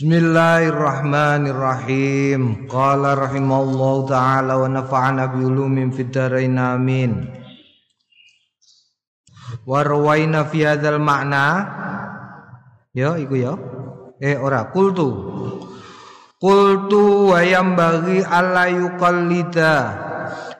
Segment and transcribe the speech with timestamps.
[0.00, 2.64] Bismillahirrahmanirrahim.
[2.72, 7.28] Qala rahimallahu taala wa nafa'ana bi ulumin fid dharain amin.
[9.68, 11.68] Wa rawaina fi hadzal ma'na
[12.96, 13.52] Ya iku ya.
[14.24, 15.04] Eh ora kultu.
[16.40, 20.00] Kultu wa yambaghi alla yuqallida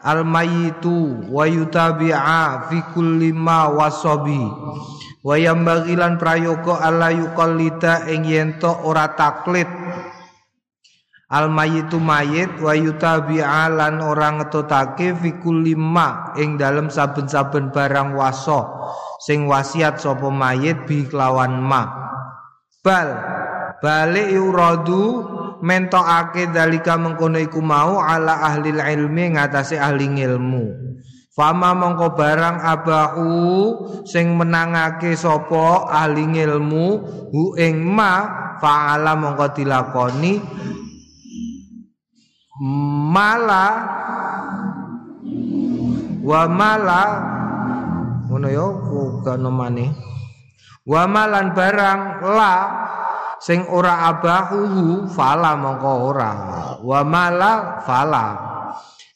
[0.04, 4.36] al mayitu wa yutabi'a fi kulli ma wasabi.
[5.20, 9.68] Wayam bagilan prayoga ala yuqallida ing yento ora taklid.
[11.30, 18.66] Al mayitu mayit wa yutabi'a lan ora ngetutake fikul lima ing dalem saben-saben barang waso
[19.22, 21.84] sing wasiat sapa mayit bi kelawan ma.
[22.80, 23.12] Bal
[23.84, 25.22] balik yuradu
[25.60, 30.64] mentokake dalika mengkono iku mau ala ahli ilmi ngatasi ahli ilmu
[31.40, 33.32] Fama mongko barang abahu
[34.04, 37.00] sing menangake sapa ahli ilmu
[37.32, 38.28] hu ing ma
[38.60, 40.36] faala mongko dilakoni.
[43.08, 43.66] Mala
[46.20, 47.02] wa mala
[48.28, 48.66] ngono ya
[49.24, 49.88] kono maneh.
[50.84, 52.00] Wa malan barang
[52.36, 52.54] la
[53.40, 56.32] sing ora abahu fala mongko ora.
[56.84, 58.50] Wa mala fala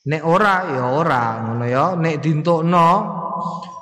[0.05, 2.89] Nek ora ya ora ngono ya nek dintukno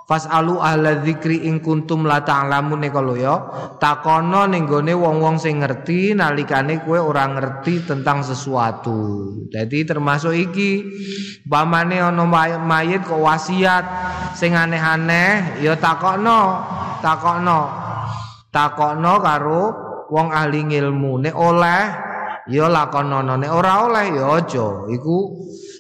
[0.06, 3.34] fasalu ahla dzikri ing kuntum la ta'lamun nek lho ya
[3.83, 9.34] takono ning gone wong-wong sing ngerti nalikane kowe ora ngerti tentang sesuatu.
[9.50, 10.70] Jadi termasuk iki
[11.43, 12.23] pamane ana
[12.62, 13.83] mayit kok wasiat
[14.39, 16.62] sing aneh-aneh ya takokno,
[17.03, 17.61] takokno.
[18.55, 19.62] Takokno karo
[20.06, 21.19] wong ahli ilmu.
[21.27, 22.12] Nek oleh
[22.51, 24.89] ya lakonono, nek ora oleh ya aja.
[24.91, 25.17] Iku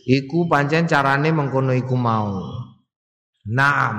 [0.06, 2.38] iku pancen carane mengkono iku mau.
[3.48, 3.96] Naam.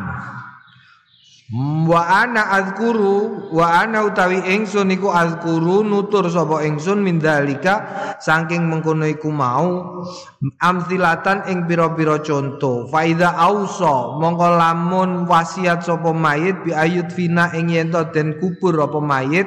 [1.86, 7.86] Wa ana azkuru wa ana utawi ingsun iku azkuru nutur sapa ingsun mindalika
[8.18, 10.02] saking mengkono iku mau.
[10.64, 12.90] Amsilatan ing pira-pira conto.
[12.90, 18.98] Faida ausa mongko lamun wasiat sapa mayit bi ayut fina ing yen den kubur apa
[18.98, 19.46] mayit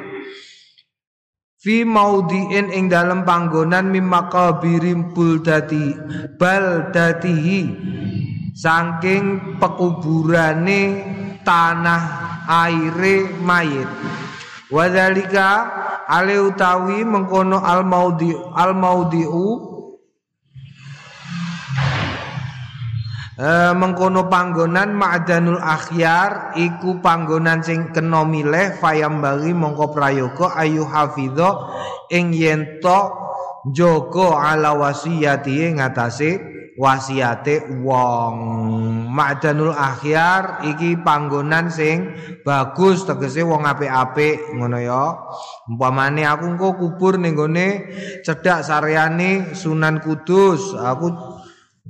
[1.67, 5.99] fi maudhi'in ing dalem panggonan mimakabirim buldati
[6.39, 7.63] baldatihi.
[8.55, 10.83] Saking pekuburane
[11.43, 12.03] tanah
[12.47, 13.91] aire mayit.
[14.71, 15.51] Wadzalika
[16.07, 19.76] ale utawi mengkono al maudhi al maudhi'u
[23.37, 31.69] Uh, mengkono panggonan ma'danul akhyar iku panggonan sing kena milih fayambali mongko prayoga ayu hafidho
[32.09, 33.13] ing yento
[33.69, 36.31] joko ala wasiyati ngatasé
[36.81, 38.37] wasiate wong.
[39.13, 45.13] Ma'danul akhyar iki panggonan sing bagus tegese wong apik-apik ngono ya.
[45.69, 47.85] Umpamane aku engko kubur ning gone
[48.25, 51.36] cedhak sareane Sunan Kudus aku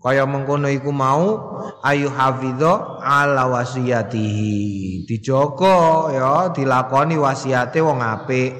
[0.02, 8.52] kaya mengkono iku mau ayu hafidho ala wasiyatihi dijogo ya dilakoni wasiate wong apik.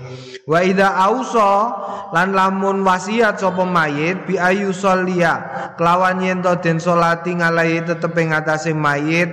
[0.47, 1.75] Wa idza ausa
[2.15, 5.43] lan lamun wasiat sapa mayit bi ayu sholia
[5.75, 9.27] kelawan yen to den salati ngalahi tetep ing atase mayit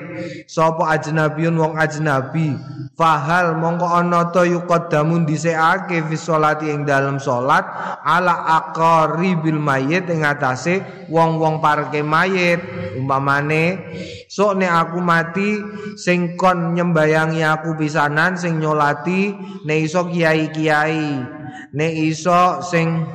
[0.49, 2.57] sapa ajnabiyun wong ajnabi.
[2.97, 7.65] Fahal mongko ana to yuqaddamu dhisikake fi sholati ing dalem salat
[8.01, 10.81] ala aqaribil mayit ing atase
[11.13, 11.61] wong-wong
[11.93, 12.61] parke mayit
[12.97, 13.77] umpamane
[14.25, 15.61] sok nek aku mati
[15.93, 19.29] sing kon nyembayangi aku pisanan sing nyolati
[19.69, 21.21] nek iso kiai-kiai
[21.77, 23.05] nek iso sing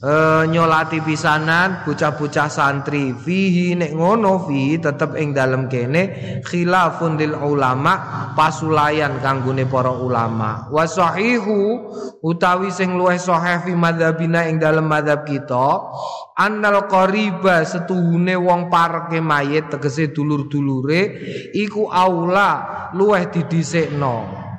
[0.00, 3.12] uh, nyolati pisanan bocah-bocah santri.
[3.12, 6.02] Fihi nek ngono fi tetep ing dalem kene
[6.44, 10.68] khilafun lil ulama pasulayan kanggone para ulama.
[10.72, 11.92] Wa sahihu
[12.24, 15.68] utawi sing luwih sahih fi madzhabina ing dalem madzhab kita
[16.36, 21.02] annal qariba setuhune wong parke mayit tegese dulur-dulure
[21.52, 24.49] iku aula luweh didhisikno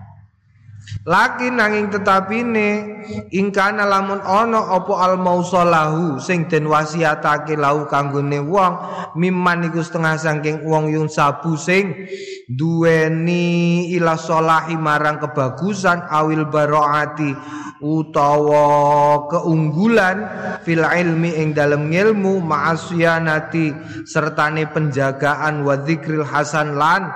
[1.02, 3.02] Laki nanging tetapine
[3.34, 8.74] ingkana lamun ana apa al mausalahu sing den wasiatake lahu kanggone wong
[9.18, 12.06] mimman iku setengah saking wong yung sabu sing
[12.46, 17.34] duweni ila solahi marang kebagusan awil baroati
[17.82, 20.22] utawa keunggulan
[20.62, 23.74] fil ilmi ing dalem ilmu ma'asyanati
[24.06, 27.10] sertane penjagaan wa dzikril hasan lan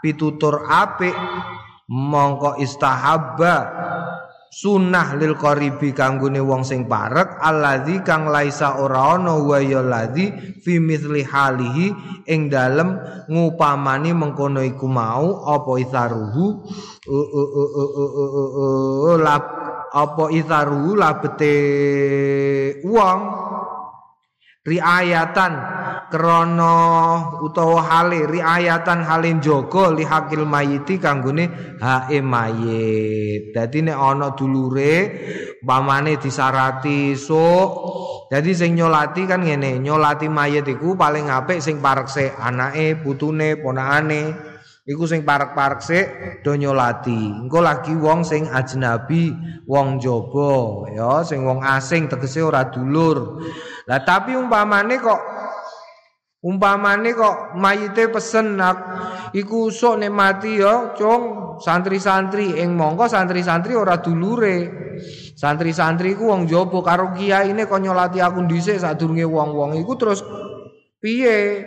[0.00, 1.12] pitutur apik
[1.88, 3.54] mongko istahabba
[4.48, 10.32] sunnah lil qaribi kanggone wong sing parek alladzi kang laisa ora ana wa ya ladzi
[10.64, 11.92] fi mithli halihi
[12.28, 12.96] ing dalem
[13.28, 16.44] ngupamani mengkono iku mau apa isaruhu
[19.88, 21.56] apa itharu labete
[22.84, 23.20] wong
[24.64, 25.52] riayatan
[26.08, 26.74] krana
[27.44, 34.94] utawa hale riayatan hale jaga li hakil mayiti kanggone hae mayit dadi nek ana dulure
[35.60, 37.70] pamane disarati sok
[38.32, 44.48] dadi sing nyolati kan ngene nyolati mayit iku paling apik sing parekse anake putune ponakane
[44.88, 46.06] Iku sing parek-parek sik
[46.40, 47.44] do nyolati.
[47.44, 49.36] Engko lagi wong sing ajnabi,
[49.68, 53.36] wong jaba, ya, sing wong asing tegese ora dulur.
[53.84, 55.20] Lah tapi umpamane kok
[56.38, 58.78] umpamane kok mayite pesen nak
[59.34, 64.86] iku sok nek mati ya, cung santri-santri ing mongko santri-santri ora dulure.
[65.38, 70.22] Santri-santri iku wong jaba karo kiyaine kok nyolati aku dhisik sadurunge wong-wong iku terus
[70.98, 71.62] Piye?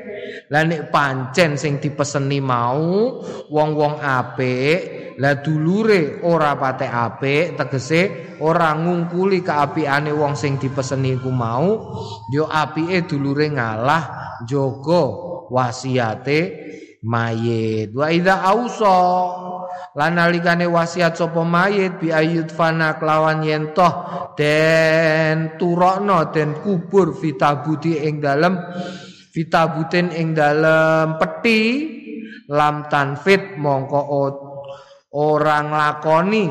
[0.51, 8.75] Lah nek pancen sing dipeseni mau wong-wong apik, lah dulure ora pate apik, tegese ora
[8.75, 11.95] ngungkuli keapiane wong sing dipeseni ku mau,
[12.27, 15.03] yo apike dulure ngalah jaga
[15.47, 16.39] wasiate
[17.07, 17.95] mayit.
[17.95, 18.99] Wa idza ausa
[19.95, 23.91] lan nalikane wasiat sapa mayit bi ayut fana kelawan yen toh
[24.35, 28.59] den turokno den kubur fitabuti ing dalem
[29.31, 31.61] fitabutin ing dalem peti
[32.51, 34.01] lam tanfit mongko
[35.15, 36.45] orang lakoni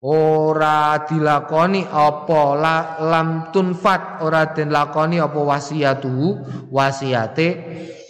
[0.00, 6.40] ora dilakoni apa la, lam tunfat ora den lakoni apa wasiatu
[6.72, 7.48] wasiate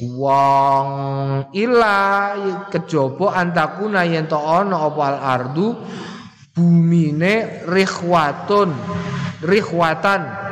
[0.01, 0.87] wong
[1.51, 1.99] ila
[2.71, 5.67] kejaba antakuna yen to ana apa al ardu
[6.55, 8.71] bumine rikhwatun
[9.43, 10.50] rikhwatan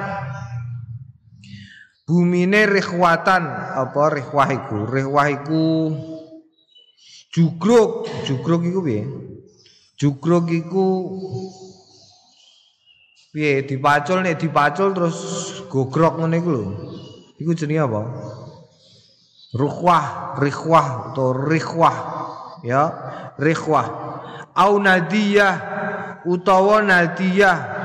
[2.08, 3.44] bumine rikhwatan.
[3.76, 4.88] Apa rikhwah iku?
[4.88, 5.64] Rikhwah iku
[7.28, 8.08] jugruk.
[8.24, 9.04] Jugruk iku piye?
[10.00, 10.86] Jugruk iku
[13.36, 13.60] piye?
[13.68, 15.18] Dipacul nek dipacul terus
[15.68, 16.64] gogrok ngene iku lho.
[17.36, 18.02] Iku jenenge apa?
[19.52, 21.96] Rukhwah rikhwah atau rikhwah.
[22.64, 22.88] Ya
[23.36, 23.86] rikhwah.
[24.58, 25.54] Au nadiyah
[26.26, 27.77] utawa nadiyah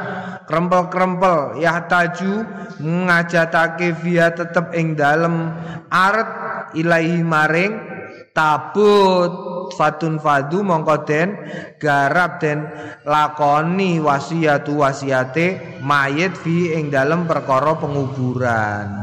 [0.46, 2.44] krempel-krempel ya taju
[2.80, 5.52] ngajatake via tetep ing dalem.
[5.90, 6.30] Aret
[6.78, 7.74] ilahi maring
[8.34, 9.32] tabut.
[9.74, 11.34] Fatun fadu mongko den
[11.82, 12.68] garap den
[13.08, 19.02] lakoni wasiatu wasiate mayit fi ing dalem perkara penguburan.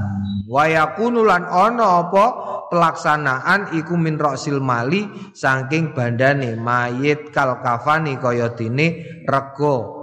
[0.50, 2.24] Wayakunu lan ana apa
[2.70, 9.99] pelaksanaan iku min roksil mali saking bandane mayit kal kafani kaya dene rego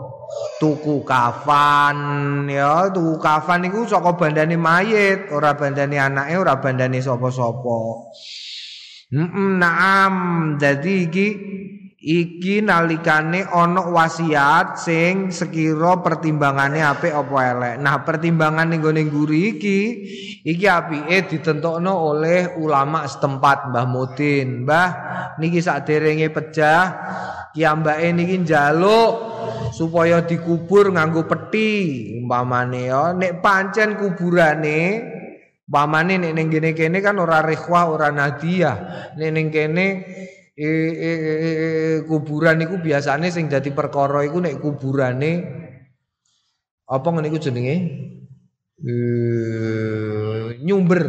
[0.59, 1.97] tuku kafan
[2.49, 7.77] ya tuku kafan iku saka bandane mayit ora bandane anake ora bandane sapa-sapa.
[9.07, 10.13] Heeh naam.
[10.59, 11.27] Dadi iki
[11.97, 17.75] iki nalikane ana wasiat sing sekira pertimbangane apik apa elek.
[17.81, 19.79] Nah pertimbangan ning gone nguri iki
[20.45, 24.63] iki apike ditentokno oleh ulama setempat Mbah Mudin.
[24.65, 24.89] Mbah
[25.41, 26.81] niki saderenge pejah
[27.57, 29.13] kiambake niki njaluk
[29.73, 32.13] supaya dikubur nganggo peti.
[32.21, 35.01] Umpamane ya nek pancen kuburane
[35.65, 38.71] umpamane nek ning kene kan ora rikhwah ora nadia
[39.17, 39.85] nek ning kene
[40.57, 41.49] e, e, e,
[42.09, 45.31] kuburan iku biasane sing dadi perkara iku nek kuburane
[46.89, 47.75] apa ngene iku jenenge
[48.81, 48.93] e,
[50.65, 51.01] nyumber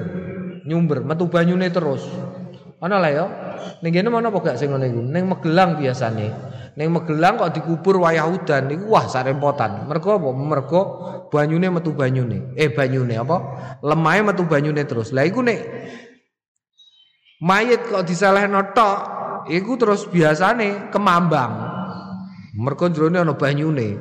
[0.69, 2.05] nyumber metu banyune terus
[2.85, 3.25] ana lah ya
[3.81, 6.29] ning kene mana apa gak sing ngene iku ning Magelang biasane
[6.79, 9.91] Neng Magelang kok dikubur wayah udan niku wah sarempotan.
[9.91, 10.31] Mergo apa?
[10.31, 10.81] Mergo
[11.27, 12.55] banyune metu banyune.
[12.55, 13.37] Eh banyune apa?
[13.83, 15.11] Lemahe metu banyune terus.
[15.11, 15.59] Lah iku nek
[17.43, 19.18] mayit kok disalehno tok,
[19.51, 21.77] iku terus biasane kemambang.
[22.59, 23.99] Mergo jerone ana banyune.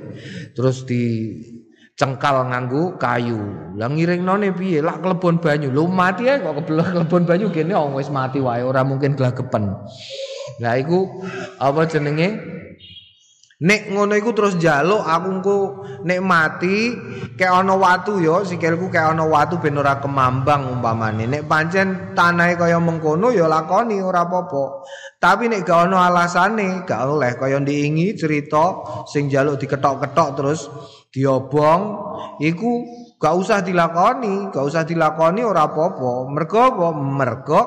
[0.57, 1.33] Terus di
[1.97, 3.73] cengkal nganggo kayu.
[3.75, 4.79] Lah ngiringnone piye?
[4.85, 5.73] Lak klebon banyu.
[5.73, 9.73] Lho mati ae kok kebelah klebon banyu kene wis mati wae ora mungkin gelagepen.
[10.61, 11.25] Lah iku
[11.61, 12.57] apa jenenge?
[13.57, 15.57] Nek ngono iku terus njaluk aku engko
[16.05, 16.93] nek mati
[17.33, 21.25] kayak ana watu ya sikilku kayak ana watu ben ora kemambang umpamane.
[21.25, 24.85] Nek pancen tanahe kaya mengkono ya lakoni ora apa-apa.
[25.17, 30.69] Tapi nek gak ana alasane gak oleh kaya diingi cerita sing njaluk diketok-ketok terus
[31.09, 31.81] diobong
[32.37, 32.85] iku
[33.17, 36.29] gak usah dilakoni, gak usah dilakoni ora apa-apa.
[36.29, 36.87] Mergo apa?
[36.93, 37.61] Mergo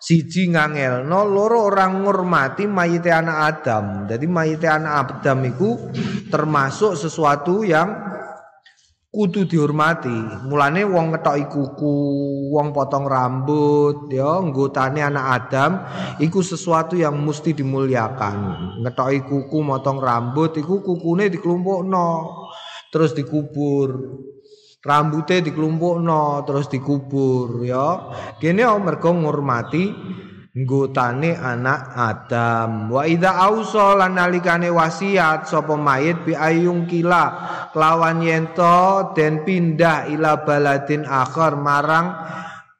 [0.00, 3.84] siji ngangelno loro orang ngurmati mayite anak Adam.
[4.08, 5.76] Jadi mayite anak Adam itu
[6.32, 8.10] termasuk sesuatu yang
[9.10, 10.48] kudu dihormati.
[10.48, 11.96] Mulane wong ngetoki kuku,
[12.54, 15.70] wong potong rambut, ya nggotane anak Adam
[16.22, 18.36] iku sesuatu yang mesti dimuliakan.
[18.80, 22.08] Ngetoki kuku, motong rambut iku kukune dikelompokno
[22.88, 23.90] terus dikubur.
[24.80, 28.16] Rambutnya dikelompokno terus dikubur ya.
[28.40, 29.92] Kene mergo ngurmati
[30.56, 32.88] nggotane anak Adam.
[32.88, 37.24] Wa idza ausa lan nalikane wasiat sapa mayit bi ayung kila
[37.76, 42.16] kelawan yento den pindah ila baladin akhir marang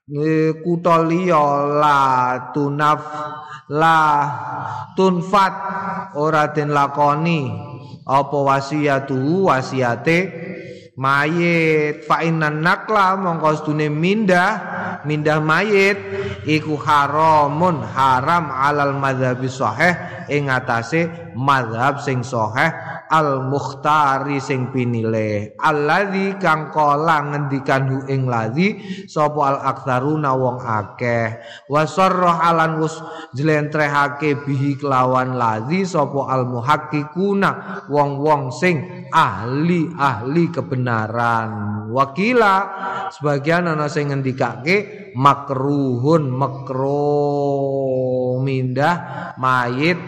[0.09, 1.69] e, kutha liya.
[1.85, 2.01] La
[2.57, 3.01] tunaf
[3.77, 4.01] la
[4.97, 5.55] tunfat
[6.17, 7.69] ora den lakoni.
[8.09, 10.49] Apa wasiatu wasiate
[10.99, 12.07] mayit.
[12.07, 14.51] Fa innan nakla mongko sedune mindah
[15.05, 15.97] mindah mayit
[16.45, 19.95] iku haramun haram alal madzhabi sahih
[20.31, 28.31] ing atase mazhab sing sahih al mukhtari sing pinilih alladzi kang kala ngendikan hu ing
[28.31, 28.79] ladzi
[29.11, 31.43] sapa al aktsaruna wong akeh.
[31.67, 33.03] Wasarrah alan wus
[33.35, 41.51] jlentrehake bihi kelawan ladzi sapa al muhaqqiquna wong-wong sing ahli ahli kebenaran.
[41.91, 42.57] Wakila
[43.11, 47.51] sebagian ana sing ngendikake makruhun makruh
[48.39, 49.99] mindah mayit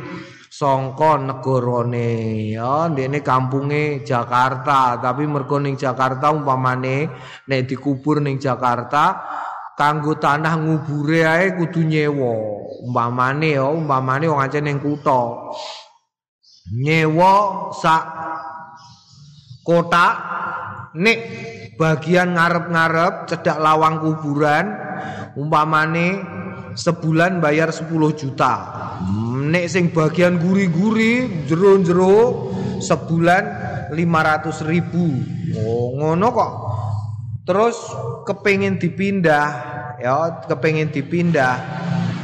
[0.63, 2.11] songko negarane
[2.55, 5.03] ya ndekne kampunge Jakarta.
[5.03, 7.11] Tapi mergo ning Jakarta umpamane
[7.51, 9.19] nek dikubur ning Jakarta
[9.75, 12.63] kanggo tanah ngubure ae kudu nyewa.
[12.87, 15.51] Umpamane ya umpamane wong ancen ning kutha.
[16.71, 17.35] Nyewa
[17.75, 18.05] sak
[19.67, 20.07] kota
[20.95, 21.19] nek
[21.75, 24.71] bagian ngarep-ngarep cedak lawang kuburan
[25.35, 26.23] umpamane
[26.75, 28.55] sebulan bayar 10 juta.
[29.43, 32.51] Nek sing bagian guri-guri jero-jero
[32.81, 33.45] sebulan
[33.93, 35.07] 500 ribu.
[35.59, 36.53] Oh ngono kok.
[37.43, 37.77] Terus
[38.25, 39.47] kepengin dipindah
[40.01, 41.55] ya kepengin dipindah.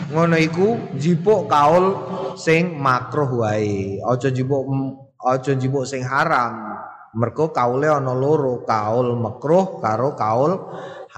[0.09, 1.87] Ngono iku jipuk kaul
[2.38, 4.00] sing makruh wae.
[4.00, 4.64] Aja jipuk
[5.21, 6.81] aja jipuk sing haram.
[7.19, 10.52] Mergo kaule ana loro kaul makruh karo kaul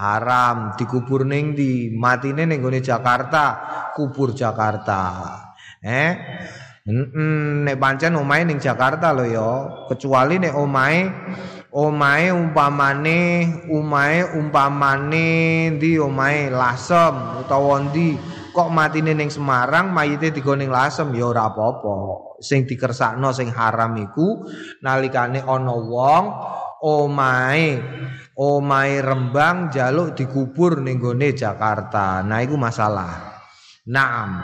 [0.01, 0.73] haram.
[0.73, 3.45] Dikubur ning di matine ning Jakarta.
[3.93, 5.01] Kubur Jakarta.
[5.81, 6.11] Eh,
[6.89, 9.49] mm, nek pancen omahe ning Jakarta lho ya,
[9.89, 11.01] kecuali nek omahe
[11.73, 13.21] omahe umpamane
[13.69, 15.29] omahe umpamane
[15.77, 15.97] ndi?
[16.01, 18.17] Omahe Lasem utawa ndi?
[18.51, 21.09] Kok matine ning Semarang mayite digone ning Lasem?
[21.17, 21.93] Ya ora apa-apa.
[22.41, 24.45] Sing dikersakno sing haram iku
[24.81, 26.25] nalikane ana wong
[26.81, 27.77] omahe
[28.35, 32.25] omahe Rembang jaluk dikubur ning gone Jakarta.
[32.25, 33.41] Nah iku masalah.
[33.85, 34.41] Naam.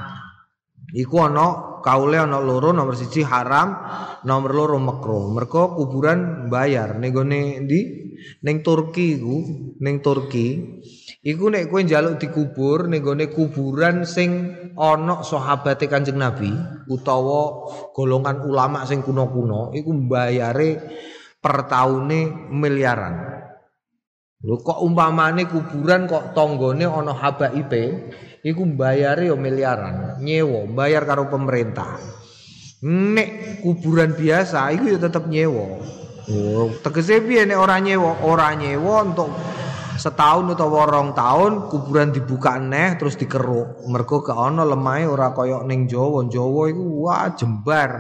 [0.88, 3.76] Iku ana kaule ana loro nomor siji haram,
[4.24, 5.36] nomor loro makruh.
[5.36, 7.82] Mergo kuburan bayar ning gone ndi?
[8.18, 9.38] Ning Turki iku,
[9.84, 10.80] ning Turki.
[11.28, 16.50] Iku nek kowe njaluk dikubur ning gone kuburan sing ana sahabate Kanjeng Nabi
[16.88, 20.80] utawa golongan ulama sing kuno-kuno iku bayare
[21.48, 23.16] per taune miliaran.
[24.44, 28.12] Lho kok umpamane kuburan kok tanggane ana habaibe
[28.44, 31.96] iku mbayare yo miliaran, nyewa, bayar karo pemerintah.
[32.84, 35.80] Nek kuburan biasa iku ya tetep nyewa.
[36.28, 38.20] Oh, tegese piye nek ora nyewa?
[38.28, 39.32] Ora nyewa untuk
[39.96, 43.88] setahun utawa rong tahun kuburan dibuka neh terus dikeruk.
[43.88, 46.28] Mergo gak ana lemahe ora kaya ning Jawa.
[46.28, 47.92] Jawa iku wah jembar.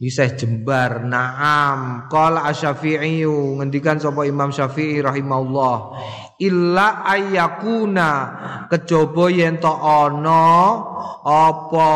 [0.00, 2.08] Isih jembar Naam.
[2.08, 5.76] Qala asyafi'i Ngendikan sapa Imam Syafi'i rahimahullah.
[6.40, 8.08] Illa ayyakuna
[8.72, 10.80] kejaba yen to ana
[11.20, 11.92] apa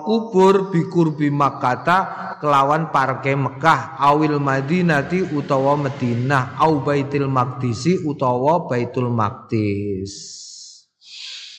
[0.00, 9.12] kubur bikurbi Makkah kelawan parke Mekah awil Madinati utawa Madinah au Baitul Maqdisi utawa Baitul
[9.12, 10.41] Maqdis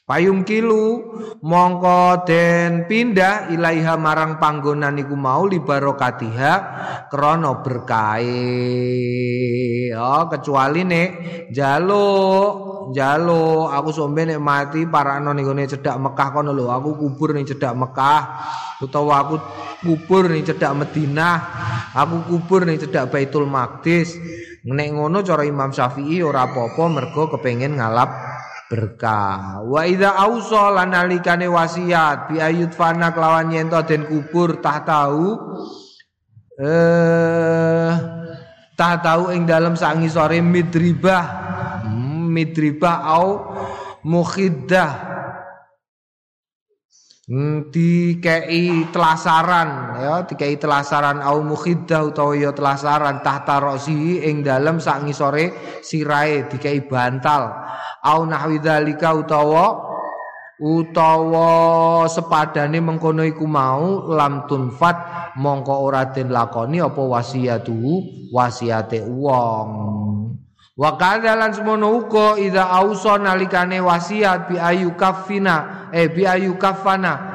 [0.04, 6.54] Payung kilu mongko den pindah ilaiha marang panggonan iku mau libarokatiha
[7.08, 8.36] krana berkahe.
[9.96, 11.10] Ya kecuali nek
[11.56, 17.32] jaluk jaluk aku sombe nek mati parakno ning gone cedhak Mekah kono lho aku kubur
[17.32, 18.22] ning cedhak Mekah.
[18.84, 19.40] Utawa aku
[19.88, 21.36] kubur ning cedhak Madinah
[21.96, 24.20] aku kubur ning cedhak Baitul Maqdis.
[24.68, 28.33] Nek ngono cara Imam Syafi'i ora apa-apa mergo kepengin ngalap
[28.68, 29.62] berkah.
[29.64, 35.38] Wa idza ausa lan nalikane wasiat bi ayut fana kelawan yen den kubur tah tahu
[36.58, 37.92] eh
[38.74, 41.24] tah tahu ing dalam sangi sore midribah
[41.86, 43.54] hmm, midribah au
[44.02, 45.13] mukhiddah
[47.24, 54.84] Hmm, dikei telasaran ya dikei telasaran au mukhiddah utawa ya telasaran tahta rosi ing dalem
[54.84, 57.48] sak ngisore sirahe dikei bantal.
[58.04, 59.72] Au nahwi dzalika utawa
[60.60, 68.04] utawa sepadane mengkono iku mau lam tunfat mongko ora den lakoni apa wasiatu
[68.36, 70.23] wasiate wong
[70.74, 77.34] Wa kadzalan semono uga ida ausa nalikane wasiat bi ayu kafina eh bi ayu kafana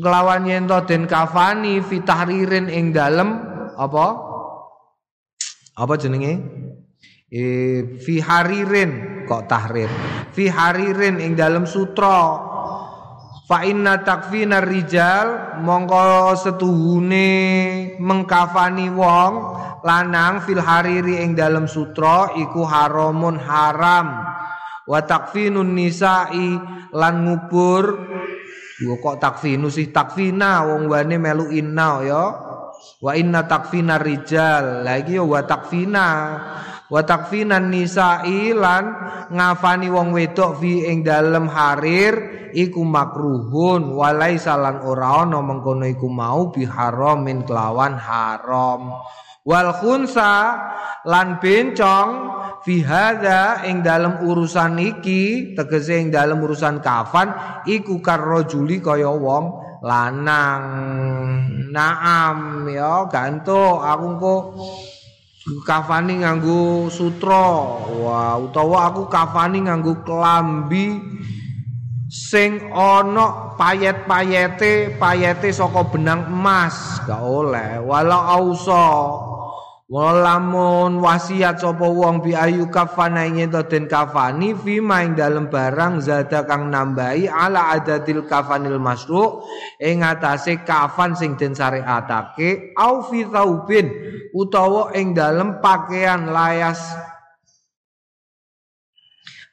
[0.00, 3.44] kelawan yen to den kafani fi tahririn ing dalem
[3.76, 4.06] apa?
[5.78, 6.32] Apa jenenge?
[7.28, 7.42] E
[8.00, 9.92] fi haririn kok tahrir.
[10.32, 12.40] Fi haririn ing dalem sutra
[13.48, 17.32] fa inna takfina rijal mongko setuhune
[17.96, 19.32] mengkafani wong
[19.88, 24.36] lanang fil hariri ing dalam sutra iku haramun haram.
[24.88, 26.56] Wa takfinun nisa'i
[26.96, 27.84] lan ngubur.
[28.80, 29.92] Yo kok takfinu sih?
[29.92, 32.24] Takfina wong wane melu inna ya.
[33.04, 34.84] Wa inna takfina rijal.
[34.84, 36.06] Lagi yo wa takfina
[36.88, 38.96] wa takfinan nisa'i lan
[39.28, 46.08] ngafani wong wedok fi ing dalem harir iku makruhun walai salan ora ana mengkono iku
[46.08, 48.96] mau biharamin kelawan haram.
[49.48, 50.60] Wal khunsa
[51.08, 52.10] lan bencong
[52.64, 57.32] fi hadza ing dalam urusan iki tegese ing dalam urusan kafan
[57.64, 59.44] iku karrojuli kaya wong
[59.84, 60.64] lanang.
[61.68, 64.44] Naam ya ganto aku kok
[65.64, 67.78] kafani nganggo sutra.
[67.88, 71.00] Wah utawa aku kafani nganggo klambi
[72.08, 77.00] sing ana payet-payete payete saka benang emas.
[77.04, 77.80] Gak oleh.
[77.84, 78.84] Walau ausa
[79.88, 86.44] Walamun wasiat sapa wong bi ayu kafana ing den kafani fi maing dalem barang zada
[86.44, 89.40] kang nambahi ala adatil kafanil masru
[89.80, 93.24] ing atase kafan sing den syariatake au fi
[94.36, 96.84] utawa ing dalem pakaian layas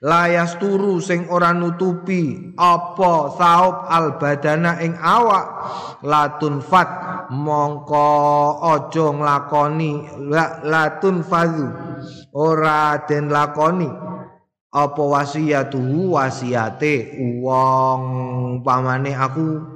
[0.05, 5.45] layas turu sing ora nutupi apa saub al badana ing awak.
[6.05, 6.89] Latun fat
[7.33, 8.09] mongko
[8.61, 10.21] aja nglakoni.
[10.69, 11.65] Latun fazu
[12.37, 13.89] ora den lakoni.
[14.69, 18.01] Apa wasiatuhu wasiate wong.
[18.61, 19.73] Pamane aku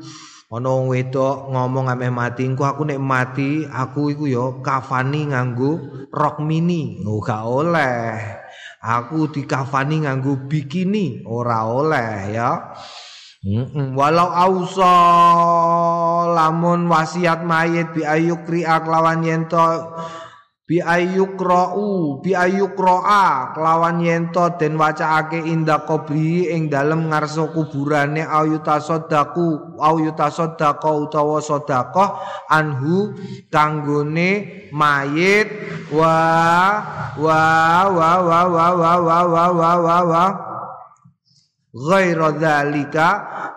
[0.50, 5.78] ana wedok ngomong ameh mati engko aku nek mati aku iku ya kafani nganggo
[6.14, 7.02] rok mini.
[7.06, 8.39] Oh gak oleh
[8.80, 11.24] aku dikafani nganggo bikini.
[11.28, 12.52] Ora oleh ya.
[13.40, 14.96] Mm Walau ausa
[16.36, 19.96] lamun wasiat mayit bi ayukri lawan yento
[20.70, 28.78] bi ayukra'u bi ayukra'a kelawan yento den wacaake inda qabri ing dalem ngarsa kuburane ayuta
[28.78, 32.22] sodaku ayuta sodako utawa sedekah
[32.54, 33.18] anhu
[33.50, 35.50] kanggone mayit
[35.90, 36.22] wa
[37.18, 37.42] wa
[37.90, 40.49] wa wa wa wa wa wa wa wa wa
[41.70, 43.08] ghaira dzalika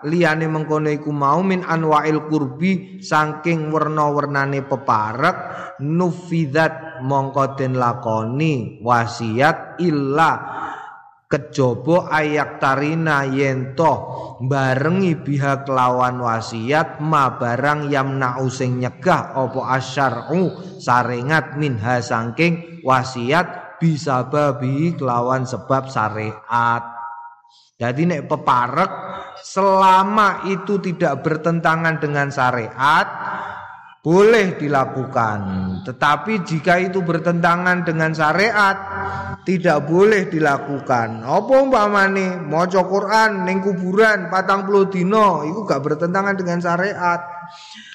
[0.05, 5.37] liyane mengkono iku mau min anwa'il qurbi saking werna-wernane peparek
[5.81, 10.31] nufidat mongko den lakoni wasiat illa
[11.25, 13.93] kejaba ayak tarina yento
[14.45, 23.81] barengi biha kelawan wasiat ma barang yamna'u sing nyegah apa asyar'u sarengat minha saking wasiat
[23.81, 27.02] bisa babi kelawan sebab syariat
[27.83, 28.91] Jadi nek peparek
[29.43, 33.03] selama itu tidak bertentangan dengan syariat
[33.99, 35.39] boleh dilakukan.
[35.83, 38.77] Tetapi jika itu bertentangan dengan syariat
[39.43, 41.27] tidak boleh dilakukan.
[41.27, 47.19] Apa umpamane maca Quran ning kuburan patang puluh dino itu gak bertentangan dengan syariat.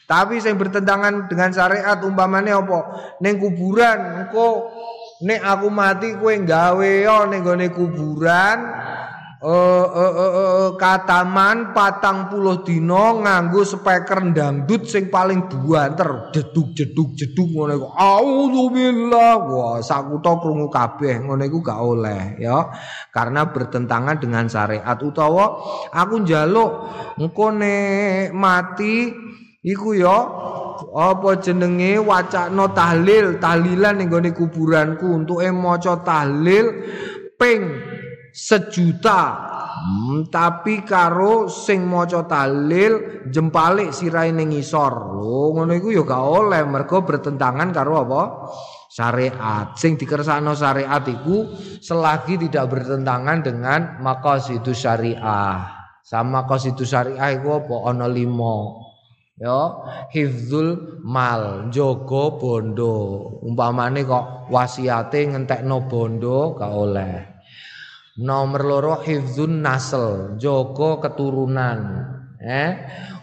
[0.04, 2.80] Tapi yang bertentangan dengan syariat umpamane apa?
[3.24, 4.68] Ning kuburan engko
[5.24, 6.92] nek aku mati kowe gawe
[7.32, 8.58] ning kuburan
[9.42, 16.74] uh, uh, uh, uh, kataman patang puluh dino nganggo speaker dangdut sing paling buanter jeduk
[16.74, 17.88] jeduk jeduk ngono iku.
[17.94, 19.32] Auzubillah.
[19.46, 22.70] Wah sakutha krungu kabeh ngono iku gak oleh ya.
[23.14, 24.98] Karena bertentangan dengan syariat.
[24.98, 25.58] Utawa
[25.94, 26.70] aku njaluk
[27.18, 27.54] engko
[28.34, 29.10] mati
[29.62, 30.18] iku ya
[30.78, 35.06] apa jenenge wacana tahlil tahlilan ning kuburanku.
[35.10, 36.66] Untuk maca tahlil
[37.38, 37.62] ping
[38.38, 39.22] sejuta
[39.82, 46.22] hmm, tapi karo sing maca talil jempalik sirahe ning ngisor lho ngono iku ya gak
[46.22, 48.22] oleh mergo bertentangan karo apa
[48.94, 51.50] syariat sing dikersakno syariat iku
[51.82, 58.80] selagi tidak bertentangan dengan maqasidus syariah Sama qasidu syariah iku apa ana lima.
[59.36, 59.60] Ya,
[60.08, 62.96] hifzul mal, jaga bondo.
[63.44, 67.14] Umpamane kok wasiate ngentekno bondo gak oleh.
[68.18, 72.02] Nomor loro hifzun nasl, jaga keturunan.
[72.42, 72.70] Eh,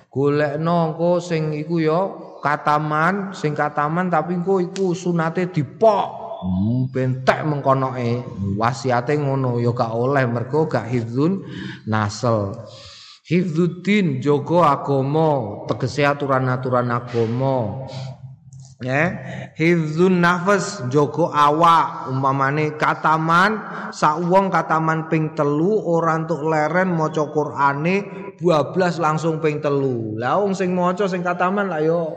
[0.07, 1.99] golekno engko sing iku ya
[2.39, 6.23] kataman, sing kataman tapi engko iku sunate dipok.
[6.45, 8.23] Hmm, bentek mengkonoke
[8.55, 11.43] wasiate ngono ya gak oleh mergo gak hifzun
[11.91, 12.55] nasl.
[13.25, 17.83] Hifzuddin jogo agama tegese aturan-aturan agama
[18.83, 19.03] ya.
[19.55, 22.11] Hifzun nafas jogo awak.
[22.11, 23.59] Umpamane kataman
[23.91, 27.95] sak wong kataman ping telu ora entuk leren maca Qur'ane
[28.39, 30.19] 12 langsung ping telu.
[30.19, 32.15] Wong sing maca sing kataman lah yo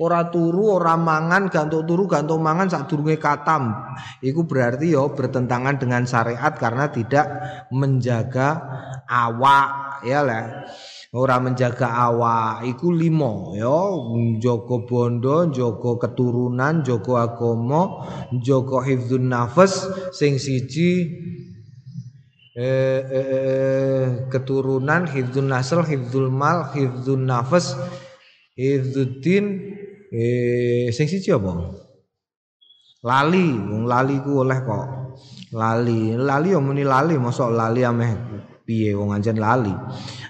[0.00, 3.76] ora turu ora mangan gantuk turu gantuk mangan sak durunge katam.
[4.24, 7.26] Iku berarti yo bertentangan dengan syariat karena tidak
[7.68, 8.60] menjaga
[9.04, 10.64] awak ya lah
[11.12, 13.76] ora menjaga awak iku limo ya.
[14.40, 18.08] Jaga bondo jaga keturunan jaga agama
[18.40, 19.84] jaga hifdzun nafas
[20.16, 21.10] sing siji
[22.56, 27.74] eh, eh, eh, keturunan hifdzun nasl hifdzul mal hifdzun nafas
[28.58, 29.44] hifdzuddin
[30.10, 31.30] eh sing siji
[33.00, 34.86] lali wong lali ku oleh kok.
[35.56, 36.14] Lali.
[36.14, 38.12] Lali yo muni lali mosok lali ameh
[38.62, 39.72] piye wong anjen lali.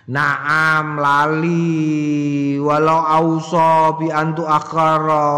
[0.07, 2.57] Naam lali.
[2.63, 5.35] Walau auso bi antu akhara.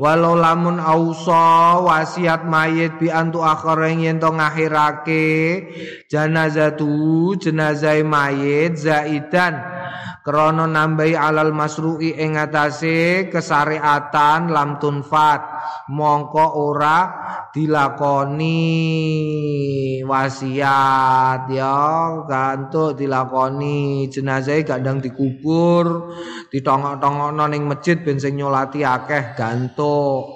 [0.00, 5.24] Walau lamun auso wasiat mayit bi antu akhara yen to ngakhirake
[6.08, 9.75] janazatu jenazah mayit zaidan
[10.26, 15.38] krana nambahi alal masru'i ing atase kesariatan lam tunfat.
[15.94, 16.98] Mongko ora
[17.54, 18.58] dilakoni
[20.02, 21.78] wasiat ya.
[22.26, 24.10] Gantuk dilakoni.
[24.10, 26.10] Jenazah kadang dikubur
[26.50, 30.26] ditongok-tongokno ning masjid ben sing nyolati akeh gantuk.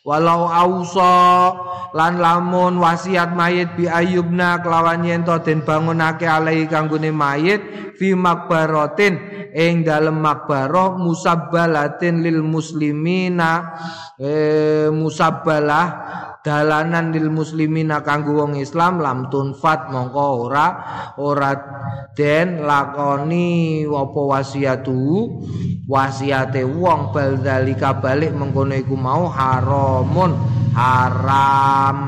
[0.00, 1.52] Walau ausa
[1.92, 7.60] lan lamun wasiat mayit bi ayubna kelawan yen to den bangunake alai kanggone mayit
[8.00, 9.20] fi makbaratin
[9.52, 13.76] ing dalem makbarah musabbalatin lil muslimina
[14.16, 15.86] eh, musabbalah
[16.40, 20.66] dalanan lil muslimina kanggo wong Islam lam tunfat mongko ora
[21.20, 21.52] ora
[22.16, 25.28] den lakoni apa wasiatu
[25.84, 30.32] wasiate wong bal dalika balik mengkono iku mau haramun.
[30.70, 31.98] Haram.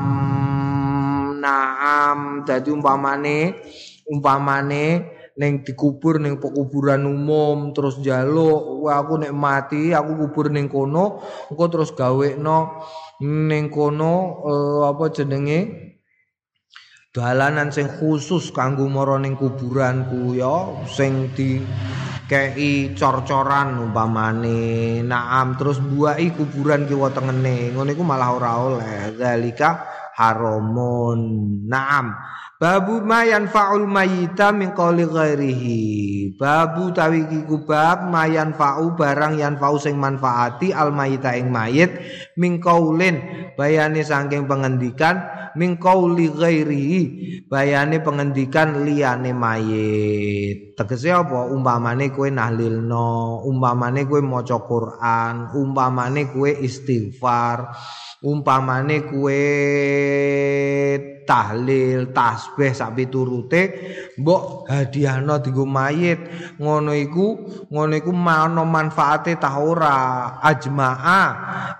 [1.43, 2.47] Naam.
[2.47, 3.59] Dadi umpamane
[4.07, 4.85] umpamane
[5.33, 11.65] ning dikubur ning pekuburan umum terus wah aku nek mati aku kubur ning kono engko
[11.73, 12.85] terus gawekno
[13.23, 14.13] ning kono
[14.45, 15.59] uh, apa jenenge?
[17.13, 21.61] Dalanan sing khusus kanggo mara ning kuburanku ya sing di
[22.25, 29.85] kei cor-coran umpamane naam terus buai kuburan kiwa tengene ngono iku malah ora oleh zalika
[30.17, 31.21] haramun
[31.69, 32.17] naam
[32.61, 35.81] Babu ma yanfa'ul mayyita min qawli ghairihi.
[36.37, 41.91] Babu tawi iku bab ma yanfa'u barang yanfa'u sing manfaati al mayyita ing mayit
[42.37, 43.19] min qaulin
[43.57, 45.25] bayane saking pengendikan
[45.57, 47.01] min qawli ghairihi
[47.49, 50.77] bayane pengendikan liyane mayit.
[50.77, 51.49] Tegese apa?
[51.49, 57.75] Umpamane kowe nahlilno, umpamane kowe maca Quran, umpamane kowe istighfar,
[58.25, 59.41] umpamane kowe
[61.23, 63.61] tahlil tasbih sak piturute
[64.19, 66.19] mbok hadiahno dienggo mayit.
[66.59, 67.27] Ngono iku
[67.71, 70.37] ngono iku mana manfaate ta ora?
[70.43, 71.25] Ajmaa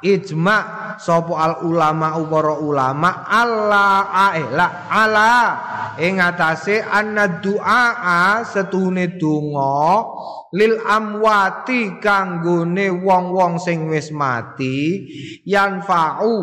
[0.02, 0.58] ijma
[0.98, 5.34] sapa al ulama para ulama Allah aela ala.
[6.02, 10.02] Ing atase anna du'a setune donga
[10.54, 15.06] lil amwati kanggone wong-wong sing wis mati
[15.46, 16.38] yanfa'u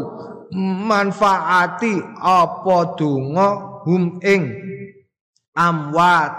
[0.55, 4.45] manfaati apa donga hum ing?
[5.55, 6.33] Amwat.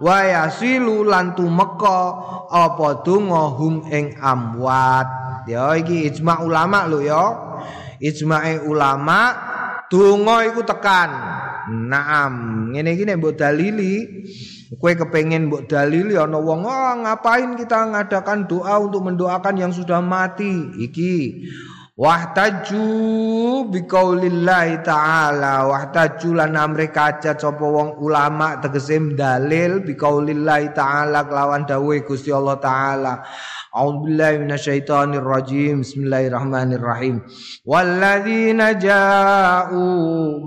[0.00, 2.00] Wa yasilu lan tumeka
[2.48, 5.08] apa donga hum ing amwat?
[5.48, 7.24] Ya iki ijma ulama lho ya.
[8.00, 9.36] Ijmae ulama
[9.92, 11.10] donga iku tekan.
[11.70, 12.34] Naam
[12.72, 14.24] ngene iki nek mbok dalili
[14.70, 19.98] Kue kepengen mbok dalili ana wong oh, ngapain kita ngadakan doa untuk mendoakan yang sudah
[19.98, 20.70] mati?
[20.78, 21.42] Iki
[22.00, 25.68] Wahtaju biqaulillahi ta'ala.
[25.68, 32.56] Wahtaju lan amre kacat sapa wong ulama tegese dalil biqaulillahi ta'ala kelawan dawuh Gusti Allah
[32.56, 33.20] taala.
[33.70, 37.20] A'udzu billahi minasyaitonir rajim Bismillahirrahmanirrahim.
[37.68, 39.84] Walladzina ja'u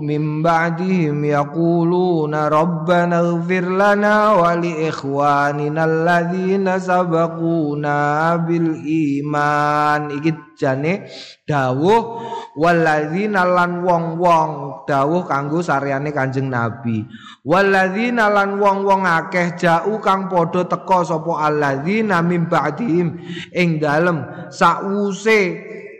[0.02, 10.10] min ba'dihim yaquluna rabbana ighfir lana wa li ikhwanina alladzina sabaquna bil iman.
[10.18, 11.08] Iki jane
[11.44, 12.24] dawuh
[12.56, 17.04] walladzina lan wong-wong dawuh kanggo saryane Kanjeng Nabi.
[17.44, 23.20] Walladzina lan wong-wong akeh jau kang padha teka sapa alladzina mim ba'dihim
[23.52, 25.40] ing dalem sause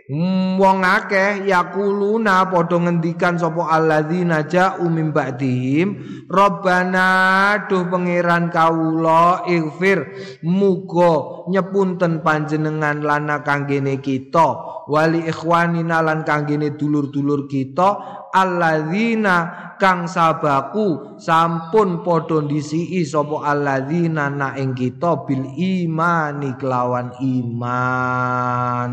[0.09, 5.97] wong akeh yakuluna padha ngendikan sapa alladzina ja'u min ba'dihim
[6.29, 10.05] rabbana duh pangeran kawula ighfir
[10.45, 19.35] muga nyepunten panjenengan lana kanggene kita wali ikhwanina lan kanggene dulur-dulur kita alladzina
[19.79, 28.91] kang sabaku sampun padha ndisiki sapa alladzina na ing kita bil imani kelawan iman.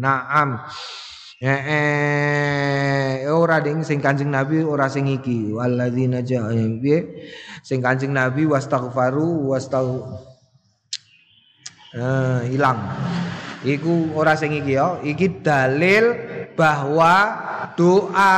[0.00, 0.48] Naam.
[1.36, 5.52] Eh, eh ora ding sing Kanjeng Nabi ora sing iki.
[5.52, 7.28] Walladzina ja'a piye?
[7.60, 10.00] Sing Kanjeng Nabi wastaghfaru wastagh
[11.96, 12.76] eh hilang
[13.64, 16.12] iku ora sing iki ya iki dalil
[16.52, 17.45] bahwa
[17.76, 18.36] doa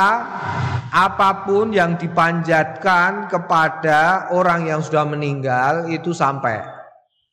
[0.89, 6.59] apa pun yang dipanjatkan kepada orang yang sudah meninggal itu sampai.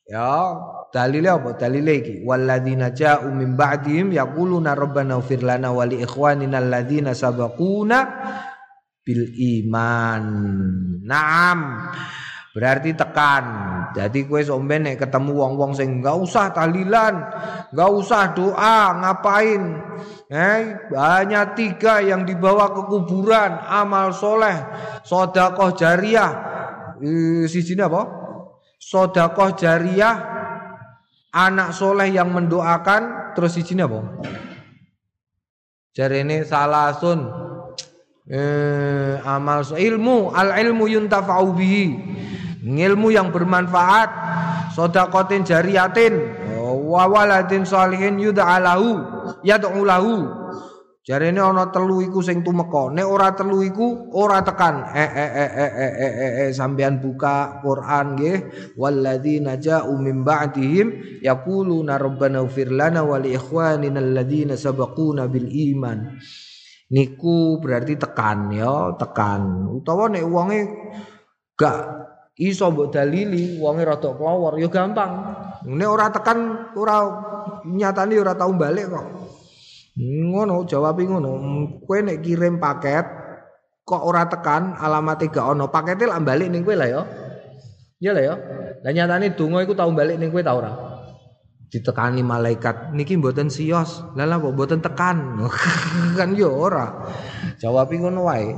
[0.07, 0.55] Ya
[0.95, 1.59] dalilnya apa?
[1.59, 2.15] Dalilnya iki.
[2.23, 7.97] Walladzina ja'u min ba'dihim yaquluna rabbana ighfir lana wa li ikhwanina alladzina sabaquna
[9.03, 10.23] bil iman.
[11.03, 11.59] Naam
[12.57, 13.45] berarti tekan.
[13.93, 17.21] Jadi kue somben nek ketemu wong-wong sing nggak usah tahlilan
[17.69, 19.61] nggak usah doa ngapain?
[20.25, 24.57] Eh hanya tiga yang dibawa ke kuburan amal soleh
[25.05, 26.33] sodakoh jariah.
[26.97, 28.09] Eh, sini apa?
[28.81, 30.17] Sodakoh jariah
[31.29, 34.01] anak soleh yang mendoakan terus sini apa?
[35.93, 37.25] Jari ini salasun
[38.29, 41.85] eh, amal ilmu al ilmu yuntafa'u bihi
[42.67, 44.09] Ilmu yang bermanfaat,
[44.75, 46.19] sodakotin jariyatin,
[46.59, 48.99] wawaladin salihin yud'alahu,
[49.47, 50.35] yad'ulahu.
[51.07, 52.91] Jari ini ana telu iku sing tumeka.
[52.91, 54.91] Nek ora telu iku ora tekan.
[54.91, 58.37] Eh eh eh eh eh eh eh, eh sampean buka Quran nggih.
[58.75, 66.19] Walladzina ja'u min ba'dihim yaquluna rabbana ighfir lana wa li ikhwanina alladzina sabaquna bil iman.
[66.91, 69.63] Niku berarti tekan ya, tekan.
[69.79, 70.59] Utawa nek wonge
[71.55, 72.06] gak
[72.37, 75.11] iso mbok dalili wonge rada klowor ya gampang.
[75.65, 76.97] Nek ora tekan ora
[77.65, 79.05] nyatane ora tau balik kok.
[79.97, 81.31] Ngono jawab ngono.
[81.83, 83.05] Kowe nek kirim paket
[83.81, 87.01] kok ora tekan alamat gak ono pakete lak balik ning kowe lah ya.
[87.97, 88.35] Iya lah ya.
[88.85, 90.96] Lah nyatane donga iku tau balik ning kowe ta ora?
[91.67, 95.43] Ditekani malaikat niki mboten sios lha kok mboten tekan?
[96.17, 97.07] Kan yo ora.
[97.59, 98.55] Jawab ngono wae.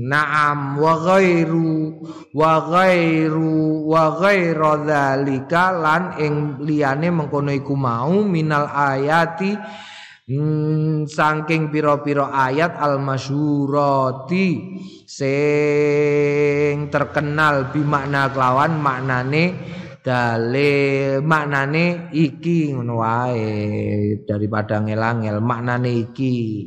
[0.00, 2.00] Naam wa ghairu
[2.32, 9.52] wa ghairu wa ghairu dzalika lan ing liyane mengkono iku mau minal ayati
[10.24, 14.46] hmm, saking pira-pira ayat al masyurati
[15.04, 19.44] sing terkenal bi makna kelawan maknane
[20.04, 21.20] dalil.
[21.24, 26.66] Maknane iki ngono wae daripada ngelangel maknane iki.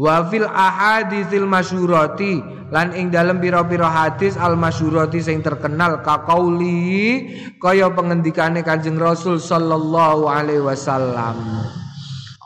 [0.00, 7.26] Wa fil ahaditsil masyurati lan ing dalem pira-pira hadis al masyurati sing terkenal kaqauli
[7.58, 11.66] kaya pengendikane Kanjeng Rasul sallallahu alaihi wasallam.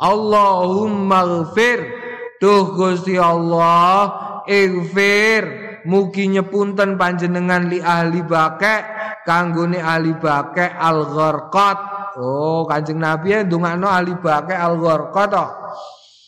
[0.01, 2.05] Allahumma ghfir
[2.45, 4.13] Duh Gusti Allah
[4.45, 5.65] ighfir.
[5.85, 8.94] Mugi nyepunten panjenengan li ahli bake
[9.25, 11.79] kanggone ahli bake al gharqat
[12.21, 15.33] oh Kanjeng Nabi ndongakno ahli bake al gharqat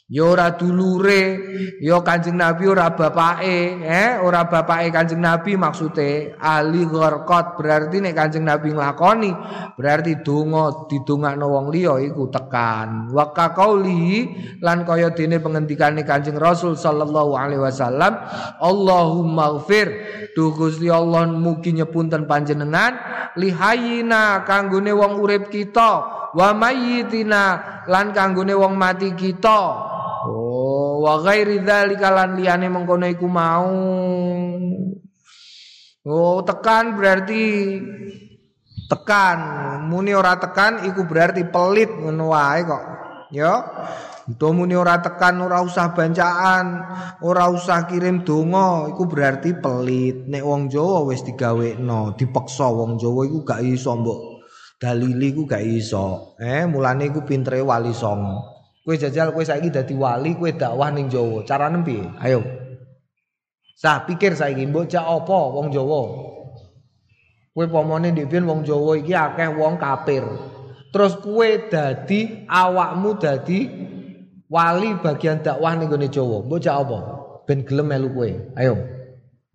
[0.06, 1.34] Ya ora dulure,
[1.82, 7.58] ya Kanjeng Nabi ora bapake, eh ora bapake Kanjeng Nabi maksude ahli gharqat.
[7.58, 9.34] Berarti nek Kanjeng Nabi nglakoni
[9.74, 13.10] berarti donga didongakno wong liya iku tekan.
[13.10, 14.30] Wa qauli
[14.62, 18.14] lan kaya dene pengendikane Kanjeng Rasul sallallahu alaihi wasallam,
[18.62, 19.90] Allahumma ighfir.
[20.38, 22.94] Duh Gusti Allah mugi nyepunten panjenengan.
[23.34, 26.14] Lihayina kanggone wong urip kita.
[26.30, 27.58] Wa mayyitina
[27.90, 29.95] lan kanggone wong mati kita
[30.66, 33.70] Oh, wa ghairi dzalika lan liyane mengkono iku mau.
[36.02, 37.42] Oh, tekan berarti
[38.90, 39.38] tekan.
[39.86, 42.84] Muni ora tekan iku berarti pelit ngono wae kok.
[43.34, 43.58] ya
[44.38, 46.66] muni ora tekan ora usah bancaan
[47.22, 53.26] ora usah kirim donga iku berarti pelit nek wong Jawa wis digawekno dipeksa wong Jawa
[53.26, 54.20] iku gak iso mbok
[54.78, 58.55] dalili iku gak iso eh mulane iku pintere wali songo
[58.86, 62.46] kowe jajal kowe saiki dadi wali kowe dakwah ning Jawa carane piye ayo
[63.74, 66.02] sah pikir saiki mbok cak apa wong Jawa
[67.50, 70.22] kowe pomone ndek wong Jawa iki akeh wong kafir
[70.94, 73.60] terus kue dadi awakmu dadi
[74.46, 76.46] wali bagian dakwah ning gone Jawa.
[76.46, 76.98] Mbok jak apa?
[77.46, 78.30] Ben gelem melu kowe.
[78.58, 78.74] Ayo.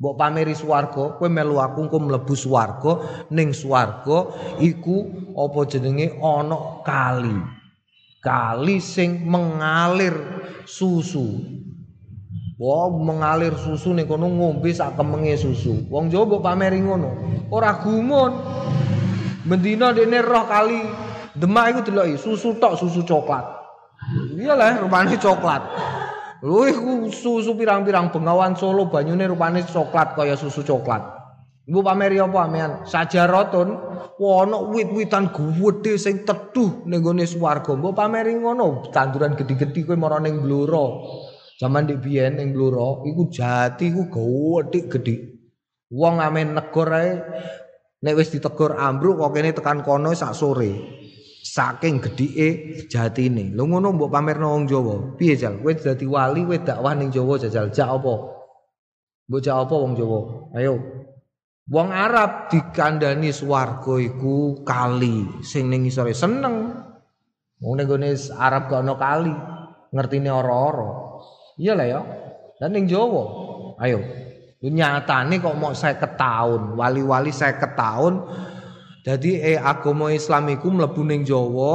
[0.02, 6.82] Mbok pameri swarga, kowe melu aku engko mlebu swarga, ning swarga iku apa jenenge ana
[6.84, 7.61] kali.
[8.22, 10.14] Kali sing mengalir
[10.70, 11.42] susu.
[12.62, 15.90] Wah, mengalir susu ning kono ngombe sak kemenge susu.
[15.90, 17.10] Wong Jawa mbok pameri ngono.
[17.50, 18.32] Ora gumun.
[19.42, 20.82] Bendina dene roh kali
[21.32, 23.46] Demak iku deloki susu tok susu coklat.
[24.36, 25.64] Iyalah rupane coklat.
[26.44, 26.68] Lho
[27.14, 31.02] susu pirang-pirang Bengawan Solo banyune rupane coklat kaya susu coklat.
[31.72, 32.72] Ibu pameri apa amean?
[32.84, 37.74] Sajarotun ana wit-witan gedhe sing teduh ning gone swarga.
[37.74, 40.86] Mbok pameri ngono, tanduran gedhi-gedhi kowe marane ning Blora.
[41.60, 45.16] Zaman di biyen ning Blora iku jati iku gedhe-gedhe.
[45.92, 47.10] Wong amen negor ae
[48.02, 51.02] nek wis ditegur ambruk kok kene tekan kono sak sore.
[51.42, 52.48] saking gedhike
[52.88, 53.52] jatine.
[53.52, 54.96] Lho ngono mbok pamerno wong Jawa.
[55.18, 55.60] Piye jal?
[55.60, 58.14] Kowe dadi wali kowe dakwah ning Jawa jajal jak apa?
[59.28, 60.20] Mbok jak apa wong Jawa?
[60.56, 61.01] Ayo.
[61.72, 66.68] Wong Arab dikandani swarga iku kali sing ning isore seneng.
[67.64, 69.32] Wong ning Arab gak ono kali.
[69.96, 70.92] Ngertine ora-ora.
[71.56, 72.02] Iya lah ya.
[72.60, 73.24] Dan ning Jawa.
[73.80, 74.04] Ayo.
[74.62, 78.22] Nyatane kok mau saya tahun, wali-wali saya tahun
[79.02, 81.74] Jadi eh agama Islam iku mlebu ning Jawa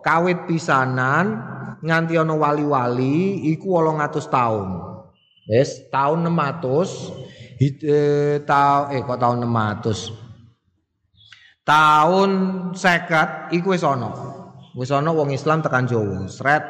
[0.00, 1.44] kawit pisanan
[1.84, 4.68] nganti ana wali-wali iku 800 taun.
[5.44, 7.21] Wis taun 600
[7.82, 10.10] eh, ta, eh kok taun 600.
[11.62, 12.30] Taun
[12.74, 14.10] 50 iku wis ana.
[14.74, 16.26] Wis ana wong Islam tekan Jawa.
[16.26, 16.64] Sret.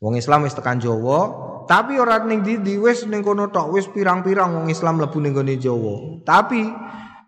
[0.00, 1.20] Wong Islam wis tekan Jawa,
[1.64, 5.56] tapi ora ning ndi wis ning kono tok wis pirang-pirang wong Islam mlebu ning gone
[5.56, 6.20] Jawa.
[6.28, 6.60] Tapi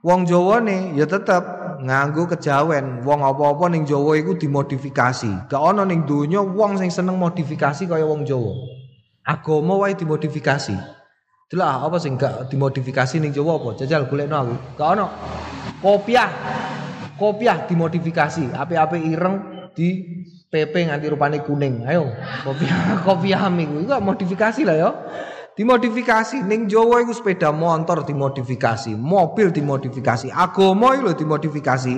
[0.05, 5.85] wong Jawa nih ya tetep nganggo kejawen wong apa-apa ning Jawa iku dimodifikasi gak ana
[5.85, 8.55] ning donya wong sing seneng modifikasi kaya wong Jawa
[9.27, 10.73] agama wae dimodifikasi
[11.47, 13.79] Delah apa sing gak dimodifikasi ning Jawa apa?
[13.79, 14.55] Jajal golekno aku.
[14.75, 15.07] Gak ana
[15.79, 16.31] kopiah.
[17.15, 18.51] Kopiah dimodifikasi.
[18.51, 19.37] Api-api ireng
[19.71, 19.89] di
[20.51, 21.87] PP nganti rupane kuning.
[21.87, 22.11] Ayo
[22.43, 24.91] kopiah kopiah iku iku modifikasi lah ya
[25.55, 26.43] dimodifikasi.
[26.43, 31.95] Ning Jawa iku sepeda motor dimodifikasi, mobil dimodifikasi, agama iku dimodifikasi.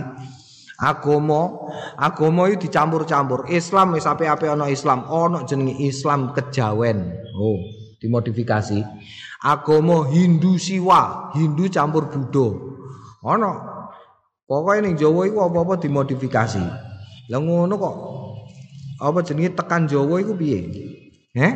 [0.79, 1.59] Agama,
[1.99, 3.51] agama itu dicampur-campur.
[3.51, 7.19] Islam wis ape-ape ana Islam, ana jenenge Islam kejawen.
[7.35, 7.59] Oh,
[7.99, 8.87] dimodifikasi.
[9.39, 12.47] Agama Hindu Siwa, Hindu campur Buddha.
[13.23, 13.53] Ana.
[14.49, 16.65] Pokoke ning Jawa iku apa-apa dimodifikasi.
[17.29, 17.97] Lah ngono kok.
[18.99, 20.59] Apa jenenge tekan Jawa iku piye?
[21.37, 21.53] Eh?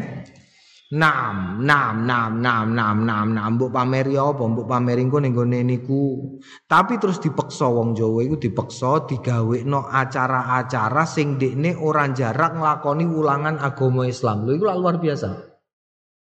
[0.92, 4.44] Nam, nam, nam, nam, nam, nam, nam, mbok pameri apa?
[4.44, 6.36] Mbok pameri engko ning gone niku.
[6.68, 13.56] Tapi terus dipeksa wong Jawa iku dipeksa digawekno acara-acara sing dekne ora jarak nglakoni ulangan
[13.56, 14.44] agama Islam.
[14.44, 15.28] Lho iku luar biasa.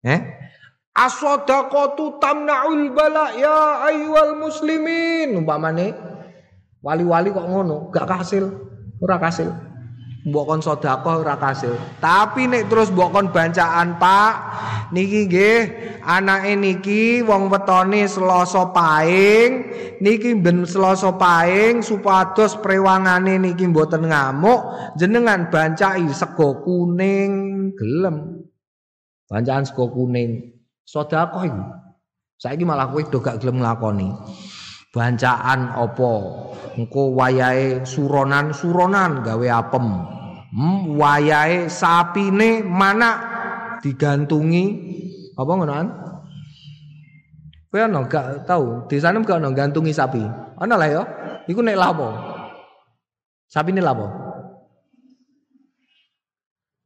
[0.03, 0.21] Eh?
[0.99, 5.39] As-sadaqatu tamna'ul bala ya ayyuhal muslimin.
[5.39, 5.95] Umpamane
[6.83, 8.51] wali-wali kok ngono, gak kasil,
[8.99, 9.69] ora kasil.
[10.29, 11.73] mbok kon sedekah ora kasil.
[12.03, 14.35] Tapi nek terus mbok kon bancaan, Pak,
[14.93, 15.61] niki nggih
[16.05, 19.51] anake niki wong wetone Selasa Paing,
[20.05, 27.33] niki ben Selasa Paing supados prewangane niki mboten ngamuk, jenengan bancai sego kuning
[27.79, 28.45] gelem.
[29.31, 30.58] Bancaan sego kuning.
[30.89, 31.63] Sedekah iku.
[32.41, 34.09] Saiki malah kowe do gak gelem nglakoni.
[34.89, 36.13] Bancaan apa?
[36.81, 40.17] Engko wayahe suronan suronan gawe apem.
[40.53, 43.11] hmm, wayahe sapine mana
[43.85, 44.65] digantungi
[45.37, 45.89] apa ngono an
[47.69, 50.25] kowe ana gak tau desane gak ana gantungi sapi
[50.59, 51.03] ana lah ya
[51.47, 52.09] iku nek lapo
[53.47, 54.09] sapine lapo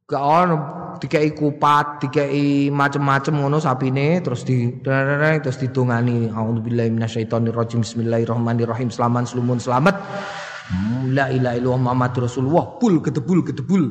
[0.05, 8.91] gak ana dikei kupat, dikei macem-macem ngono sapine terus di terus didongani auzubillahi minasyaitonirrajim bismillahirrahmanirrahim
[8.91, 9.95] selamat slumun selamat
[11.13, 13.83] La ilaha illallah Muhammad Rasulullah pul ketebul ketebul.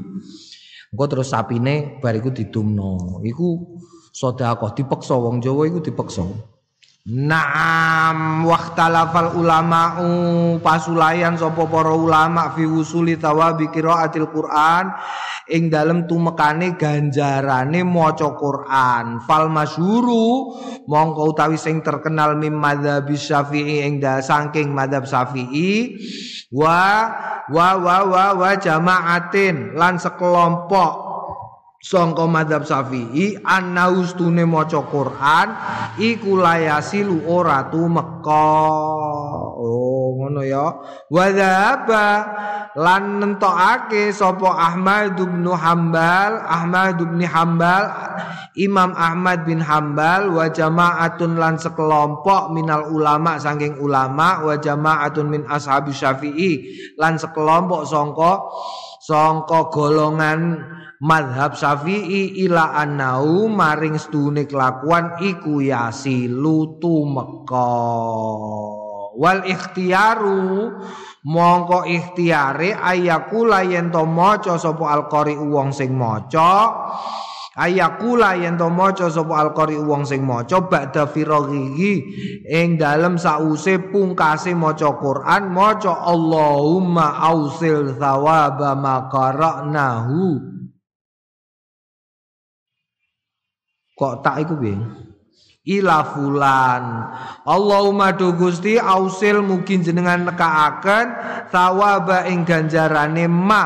[0.92, 3.22] Engko terus sapine bariku didumno.
[3.22, 3.78] Iku
[4.12, 6.24] sedekah dipeksa wong Jawa iku dipeksa.
[7.02, 10.06] Naam waqtalafal ulama'u
[10.62, 14.86] pasulayan sapa para ulama fi wusuli tawabi qiraatil Quran.
[15.50, 19.18] Ing dalem tumekane ganjarane maca Quran.
[19.26, 20.54] Fal masyhuru
[20.86, 25.98] mongko utawi sing terkenal mim madzhab Syafi'i ing da saking madzhab Syafi'i
[26.54, 27.10] wa
[27.50, 31.11] wa wa wa, wa jama'atin lan sekelompok
[31.82, 35.48] sangka madzhab Syafi'i annaustune maca Quran
[35.98, 38.70] iku layasilu ora tumeka.
[39.58, 40.78] Oh ngono ya.
[41.10, 41.26] Wa
[42.72, 47.84] lan nentokake sapa Ahmad bin Hambal Ahmad bin Hambal
[48.56, 55.42] Imam Ahmad bin Hambal wa jama'atun lan sekelompok minal ulama saking ulama wa jama'atun min
[55.48, 56.52] ashabi Syafi'i
[56.96, 58.40] lan sekelompok sangka
[59.02, 60.62] sangka golongan
[61.02, 67.74] madhab syafi'i ila annau maring stune kelakuan iku yasilu tumeka.
[69.18, 70.70] Wal ikhtiaru
[71.26, 76.70] mongko ikhtiare ayakula yen to maca sapa alqari wong sing maca
[77.56, 82.00] ayakula yen to maca sapa alqari wong sing maca ba'da firaghi
[82.48, 90.50] ing dalem sause pungkase maca Quran maca Allahumma ausil thawaba ma qara'nahu.
[93.92, 94.76] Kok tak iku piye
[95.62, 96.84] ila fulan.
[97.46, 101.06] Allahumma do Gusti ausil mungkin jenengan nekaaken
[101.54, 103.64] thawaba ing ganjarane ma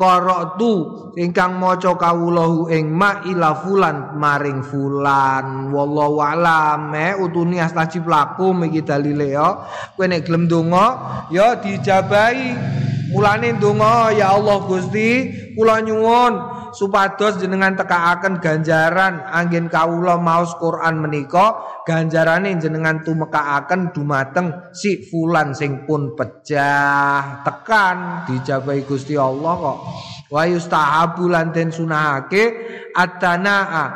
[0.00, 5.68] qara'tu ingkang maca kawulahu ing ma ila fulan maring fulan.
[5.72, 6.92] Wallahu alam.
[6.92, 9.60] Me utuni astajib lakum iki dalile ya.
[9.92, 10.86] Kowe nek gelem donga
[11.28, 12.48] ya dijabahi.
[13.12, 19.24] Mulane donga ya Allah Gusti kula nyuwun supados jenengan tekaaken ganjaran.
[19.32, 28.28] Angin kawula maos Quran menika ganjarane jenengan tumekaaken dumateng si fulan sing pun pecah tekan.
[28.28, 29.78] Dijabahi Gusti Allah kok.
[30.28, 32.44] Wa yustahabu lan den sunahake
[32.92, 33.86] atanaa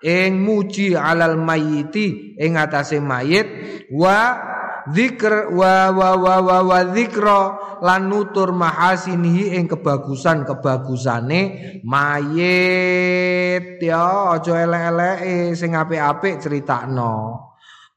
[0.00, 3.46] ing muji alal mayiti ing atase mayit.
[3.92, 4.48] Wa
[4.88, 7.40] zikr wa wa wa wa, wa zikra
[7.84, 11.40] lan nutur mahasinihi ing kebagusan-kebagusane
[11.84, 13.76] mayit.
[13.80, 17.48] Ya aja elek-eleke sing apik-apik critakno.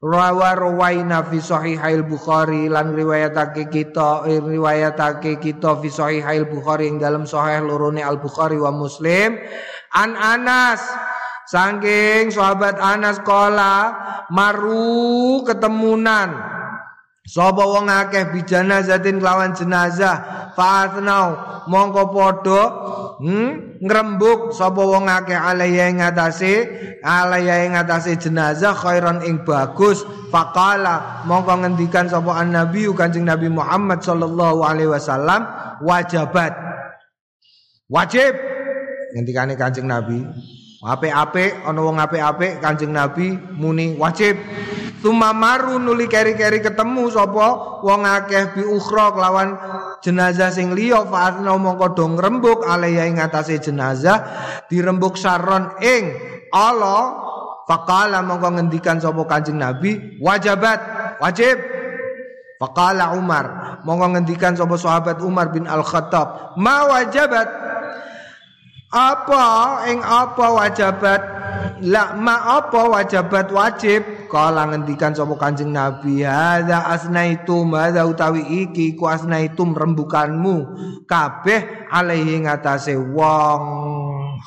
[0.04, 7.00] Rawa rawaina fi sahihail Bukhari lan riwayatake kita eh, riwayatake kita fi sahihail Bukhari ing
[7.00, 9.40] dalam sahih lorone Al Bukhari wa Muslim.
[9.96, 10.84] An Anas
[11.44, 13.92] Sangking sahabat Anas kola
[14.32, 16.32] maru ketemunan
[17.24, 20.52] Sapa wong akeh bijana zatin kelawan jenazah?
[20.52, 21.56] Fa'athnau.
[21.64, 22.62] Mongko padha
[23.16, 26.68] hmm, ngrembug sapa wong akeh alaya ing atase
[27.00, 30.04] alaya ing atase jenazah khairan ing bagus.
[30.28, 35.48] Faqala mongko ngendikan sapa annabi Kanjeng Nabi Muhammad sallallahu alaihi wasallam
[35.80, 36.52] wajabat.
[37.88, 38.36] Wajib.
[39.16, 40.20] Ngendikane Kanjeng Nabi.
[40.84, 44.36] Apik-apik ana wong apik-apik Kanjeng Nabi muni wajib
[45.04, 47.76] Tumamaru nuli keri-keri ketemu sapa?
[47.84, 49.52] Wong akeh bi ukhra kelawan
[50.00, 54.24] jenazah sing liya fa'atna mongko do ngrembug alaya ing atase jenazah
[54.72, 56.08] dirembug saron ing
[56.56, 57.20] Allah.
[57.68, 60.80] Faqala mongko ngendikan sapa Kanjeng Nabi wajabat
[61.20, 61.60] wajib.
[62.56, 67.48] Faqala Umar mongko ngendikan sapa sahabat Umar bin Al-Khattab ma wajabat?
[68.88, 69.44] Apa?
[69.92, 71.20] Ing apa wajabat?
[71.84, 78.98] La ma apa wajabat wajib kala ngendikan sapa Kanjeng Nabi hadza asnaitum hadza utawi iki
[78.98, 80.74] ku asnaitum rembukanmu.
[81.06, 83.62] Kabeh alaihi ngatasé wong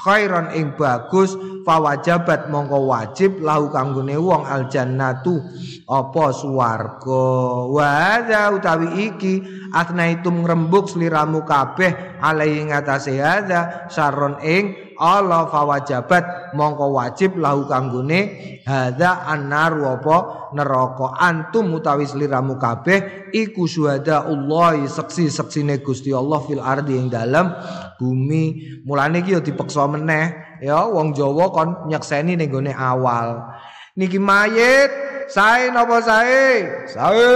[0.04, 5.40] khairan ing bagus fawajabat mongko wajib lahu kanggone wong aljannatu.
[5.88, 7.24] Swarga?
[7.72, 9.40] Wa utawi iki
[9.72, 18.20] asnaitum ngrembug sliramu kabeh alaihi ngatasé hadza saron ing Allah fawajabat mongko wajib lahu kanggone
[18.68, 21.16] hadza annar apa neraka.
[21.18, 27.54] Antum utawi sliramu kabeh iku syuhada Allah seksi-seksine Gusti Allah fil ardi ing dalam
[27.95, 28.78] bumi.
[28.84, 30.60] Mulane iki ya dipeksa meneh.
[30.60, 33.54] Ya wong Jawa kon nyekseni ning awal.
[33.98, 36.44] Niki mayit sae napa sae?
[36.88, 37.32] Sae.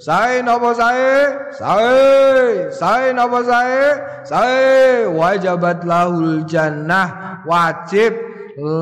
[0.00, 1.12] Sae napa sae?
[1.54, 1.94] Sae.
[2.72, 3.82] Sae napa sae?
[4.24, 5.06] Sae.
[5.08, 7.40] Wajibat lahul jannah.
[7.44, 8.12] Wajib.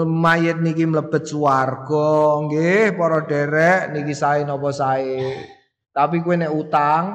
[0.09, 5.39] Mayit niki mlebet swarga nggih para derek niki sae napa sae.
[5.95, 7.15] Tapi kowe nek utang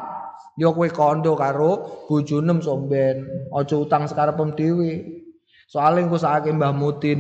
[0.56, 3.28] yo kowe kondo karo bojone somben.
[3.52, 5.24] Aja utang sekarepem dhewe.
[5.68, 7.20] Soalnya engko sakake Mbah Mutin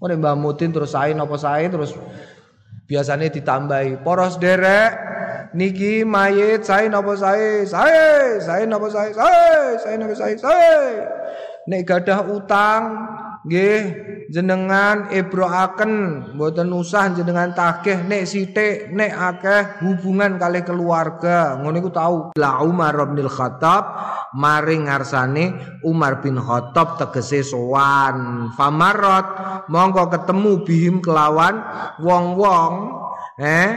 [0.00, 1.92] ora Mbah Mutin terus sae napa sae terus
[2.84, 4.92] biasanya ditambahi poros derek
[5.56, 8.08] niki mayit saya napa saya saya
[8.42, 10.84] saya napa saya saya saya napa saya saya
[11.64, 12.82] nek gadah utang
[13.48, 13.82] nggih
[14.34, 15.92] jenengan ibroaken
[16.34, 21.54] mboten usah jenengan tagih nek sithik nek akeh hubungan kali keluarga.
[21.62, 22.16] Ngono iku tau.
[22.34, 23.84] La Umar bin Khattab
[24.34, 28.50] maring ngarsane Umar bin Khattab tegese sowan.
[28.58, 29.26] Famarot
[29.70, 31.62] mongko ketemu bihim kelawan
[32.02, 32.74] wong-wong
[33.38, 33.70] eh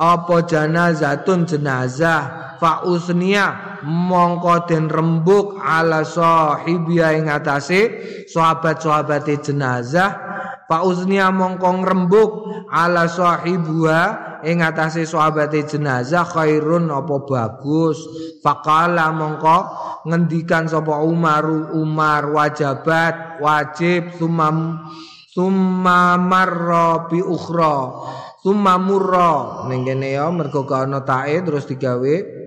[0.00, 2.56] apa janazatun jenazah?
[2.56, 7.80] Fa usniya mongko den rembuk ala sahibiya ing atase
[8.28, 10.16] sahabat-sahabate jenazah.
[10.64, 12.30] Fa usniya mongko ngrembuk
[12.72, 16.24] ala sahibuha ing atase sahabate jenazah.
[16.24, 18.00] Khairun apa bagus?
[18.40, 19.58] Faqala mongko
[20.08, 21.44] ngendikan sapa Umar
[21.76, 24.84] Umar wajabat wajib sumam
[25.32, 27.76] summa marra bi ukhra
[28.40, 29.68] Summa murra.
[29.68, 32.39] Ning kene ya mergo ana tae terus digawe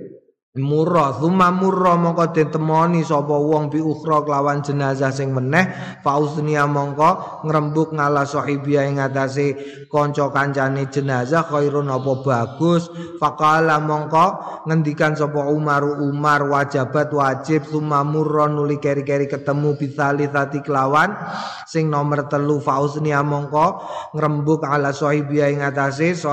[0.54, 1.18] Murra.
[1.18, 5.66] Thumma murra mongko ditemoni sapa wong bi ukhra kelawan jenazah sing meneh.
[6.06, 9.58] Fausnia mongko ngrembug ngala sahibia ing atase
[9.90, 12.86] kanca kancane jenazah khairun apa bagus.
[13.18, 17.66] Faqala mongko ngendikan sapa Umar Umar wajibat wajib.
[17.66, 21.18] Thumma murra nuli keri-keri ketemu bisali tati kelawan
[21.66, 22.62] sing nomor telu.
[22.62, 26.30] Fausnia mongko ngrembug ala sahibia ing atase so,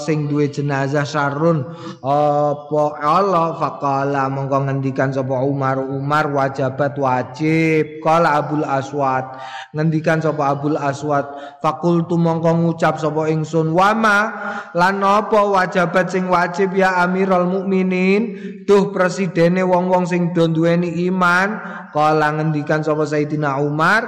[0.00, 1.68] sing duwe jenazah sarun
[2.00, 5.82] apa Allah faqala mongko ngendikan sapa Umar.
[5.82, 7.98] Umar wajibat wajib.
[7.98, 9.40] Qala Abdul Aswad
[9.74, 11.58] ngendikan sapa Abdul Aswad.
[11.58, 14.30] Fakultu mongko ngucap sapa ingsun wama?
[14.78, 18.22] Lan apa wajibat sing wajib ya Amirul Mukminin?
[18.68, 21.48] Tuh presidene wong-wong sing do iman.
[21.92, 24.02] Qala ngendikan sapa Sayyidina Umar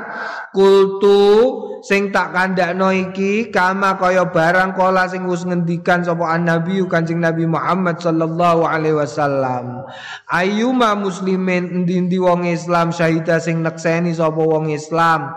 [0.54, 1.26] kultu
[1.84, 7.44] sing tak kandakno iki kama kaya barang kala sing wis ngendikan sapa Nabi Kanjeng Nabi
[7.44, 9.84] Muhammad sallallahu alaihi wasallam.
[10.30, 15.34] Ayuma muslimin endi-endi wong Islam syahida sing nekseni sapa wong Islam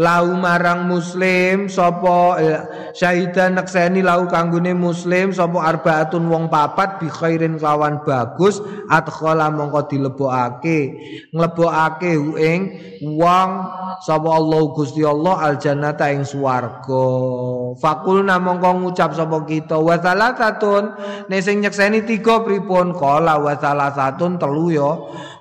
[0.00, 2.60] lau marang muslim sapa eh,
[2.96, 9.92] syahida nekseni lau kanggone muslim sapa arbaatun wong papat bi khairin lawan bagus adkhala mongko
[9.92, 10.80] dilebokake.
[11.36, 12.60] Nglebokake ing
[13.04, 13.48] wong
[14.00, 17.06] sapa Allah Gusti Allah al jannata ing swarga.
[17.76, 20.84] Fakulna mongko ngucap sapa kita wa salasatun
[21.28, 22.96] nek sing nyekseni tiga pripun?
[22.96, 24.90] Kala wa salasatun telu ya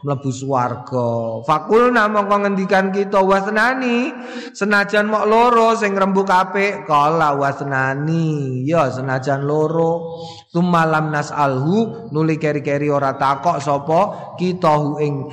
[0.04, 1.10] mlebu swarga.
[1.44, 4.14] Fakulna mongko ngendikan kita wasnani
[4.56, 10.20] senajan mok loro sing rembuk apik kala wasnani ya senajan loro.
[10.50, 15.30] Tumalam nasalhu nuli keri-keri ora takok sapa kita ing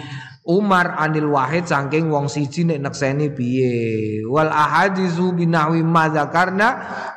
[0.46, 3.74] Umar anil wahid saking wong siji nek nekseni piye?
[4.22, 6.68] Wal ahadisu binahwi ma zakarna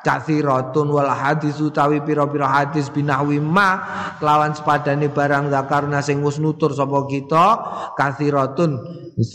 [0.02, 3.86] kathiratun wal ahadisu tawi pira-pira hadis binahwi ma
[4.18, 7.46] lawan sepadane barang zakarna sing wis nutur sapa kita
[7.94, 8.82] kathiratun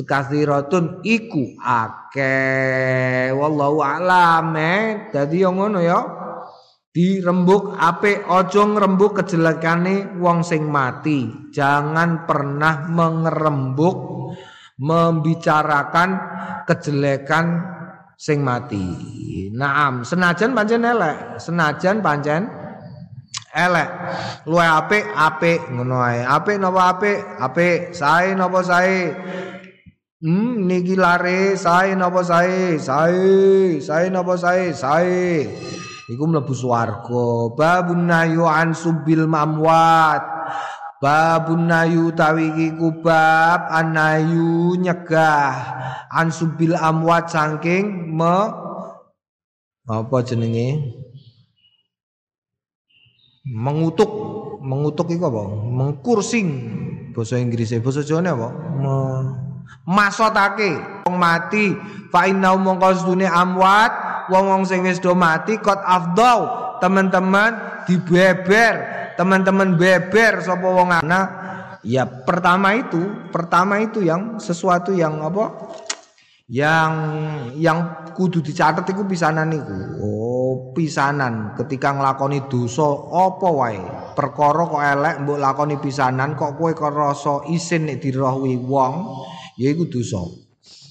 [0.02, 3.30] kathiratun iku akeh.
[3.30, 5.06] Wallahu alam eh.
[5.14, 6.23] Dadi yo ngono ya
[6.94, 14.30] dirembuk ape ojo ngrembuk kejelekane wong sing mati jangan pernah mengerembuk
[14.78, 16.10] membicarakan
[16.70, 17.46] kejelekan
[18.14, 18.86] sing mati
[19.50, 22.46] naam senajan pancen elek senajan pancen
[23.50, 23.90] elek
[24.46, 28.98] luwe apik apik ngono ae apik napa apik apik sae napa sae
[30.24, 32.80] Hmm, niki lare sae napa sae?
[32.80, 34.72] Sae, sae napa sae?
[34.72, 35.44] Sae.
[36.08, 37.52] Iku mlebu swarga.
[37.56, 40.22] Babun nayu an subil mamwat.
[41.00, 45.52] Babun nayu tawi iku bab anayu nyegah.
[46.08, 48.36] An subil amwat saking me
[49.84, 50.80] apa jenenge?
[53.44, 54.08] Mengutuk.
[54.64, 55.44] Mengutuk iku apa?
[55.52, 56.48] Mengkursing.
[57.12, 58.48] Basa Inggris basa Jawa apa?
[58.80, 58.96] Me,
[59.84, 61.04] masotake.
[61.04, 61.76] Wong mati.
[62.08, 68.74] Fa inna mongko amwat wong-wong sing wis do mati kot afdal teman-teman dibeber.
[69.14, 71.22] Teman-teman beber sapa wong ana?
[71.86, 75.70] Ya pertama itu pertama itu yang sesuatu yang apa?
[76.50, 76.92] Yang
[77.56, 77.78] yang
[78.12, 81.54] kudu dicatat iku pisanan iku oh pisanan.
[81.54, 83.80] Ketika nglakoni dosa apa wae?
[84.18, 88.94] Perkara kok elek mbok lakoni pisanan kok kowe kok rasa isin nek dirohwi wong
[89.54, 90.43] ya iku dosa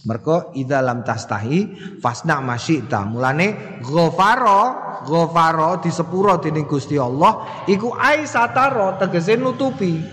[0.03, 1.71] Mergo idza lam tastahi
[2.03, 3.07] fasna masyita.
[3.07, 4.61] Mulane ghafara,
[5.07, 10.03] ghafara disepuro dening Gusti Allah iku ai sataro tegese nutupi.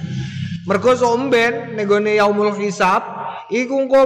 [0.67, 3.03] Mergo somben ning gone yaumul hisab
[3.51, 4.03] iku engko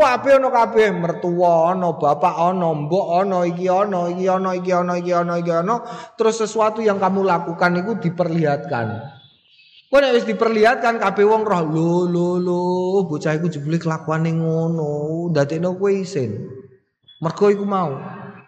[0.00, 4.96] Kabeh ana kabeh, mertua ana, bapak ana, mbok ana, iki ana, iki ana, iki ana,
[4.96, 5.52] iki ana, iki.
[6.16, 9.19] Terus sesuatu yang kamu lakukan itu diperlihatkan.
[9.90, 12.60] Kok nek wis diperlihatkan kabeh wong roh lho lho lho
[13.10, 16.46] bocah iku jebule kelakuane ngono, ndadekno kowe isin.
[17.18, 17.98] Mergo iku mau.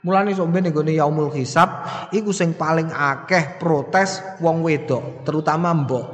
[0.07, 1.83] Mulane sok ben nggone yaumul hisab
[2.15, 6.07] iku sing paling akeh protes wong wedok, terutama mbok.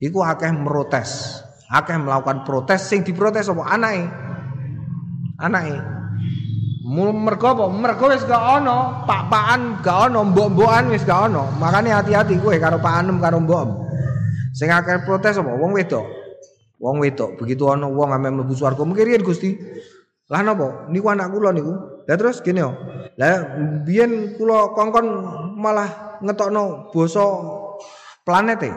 [0.00, 1.44] Iku akeh protes.
[1.72, 4.04] akeh melakukan protes sing diprotes apa anake
[5.40, 5.80] anake
[6.84, 12.36] mergo apa mergo wis gak ono pak-pakan gak ono mbok-mbokan wis gak ono makane hati-hati
[12.44, 13.81] kowe karo Pak Anem karo mbok
[14.52, 16.06] sing akeh protes apa wong wedok
[16.78, 19.56] wong wedok begitu ono wong ame mlebu swarga mengkirian Gusti
[20.28, 22.76] lah napa niku anak kula niku lah terus gini yo
[23.16, 25.06] lah biyen kula kongkon
[25.56, 27.24] malah ngetokno basa
[28.22, 28.72] planet e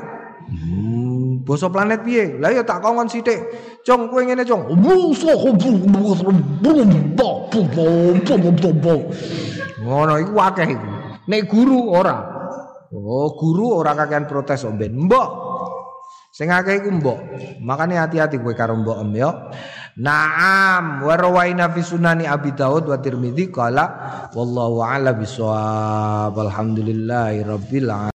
[1.46, 2.42] Basa planet piye?
[2.42, 3.38] Lah ya tak kongkon sithik.
[3.86, 4.66] Cong kowe ngene, Cong.
[9.86, 10.90] Ngono iku akeh iku.
[11.30, 12.18] Nek guru ora.
[12.90, 15.06] Oh, guru ora kakean protes omben.
[15.06, 15.45] Mbok.
[16.36, 17.20] Sing akeh iku mbok.
[17.64, 19.56] Makane hati-hati kowe karo mbok em ya.
[19.96, 26.36] Naam wa rawaina fi sunani Abi Daud wa Tirmidzi qala wallahu a'lam bisawab.
[26.36, 28.12] Alhamdulillahirabbil alamin.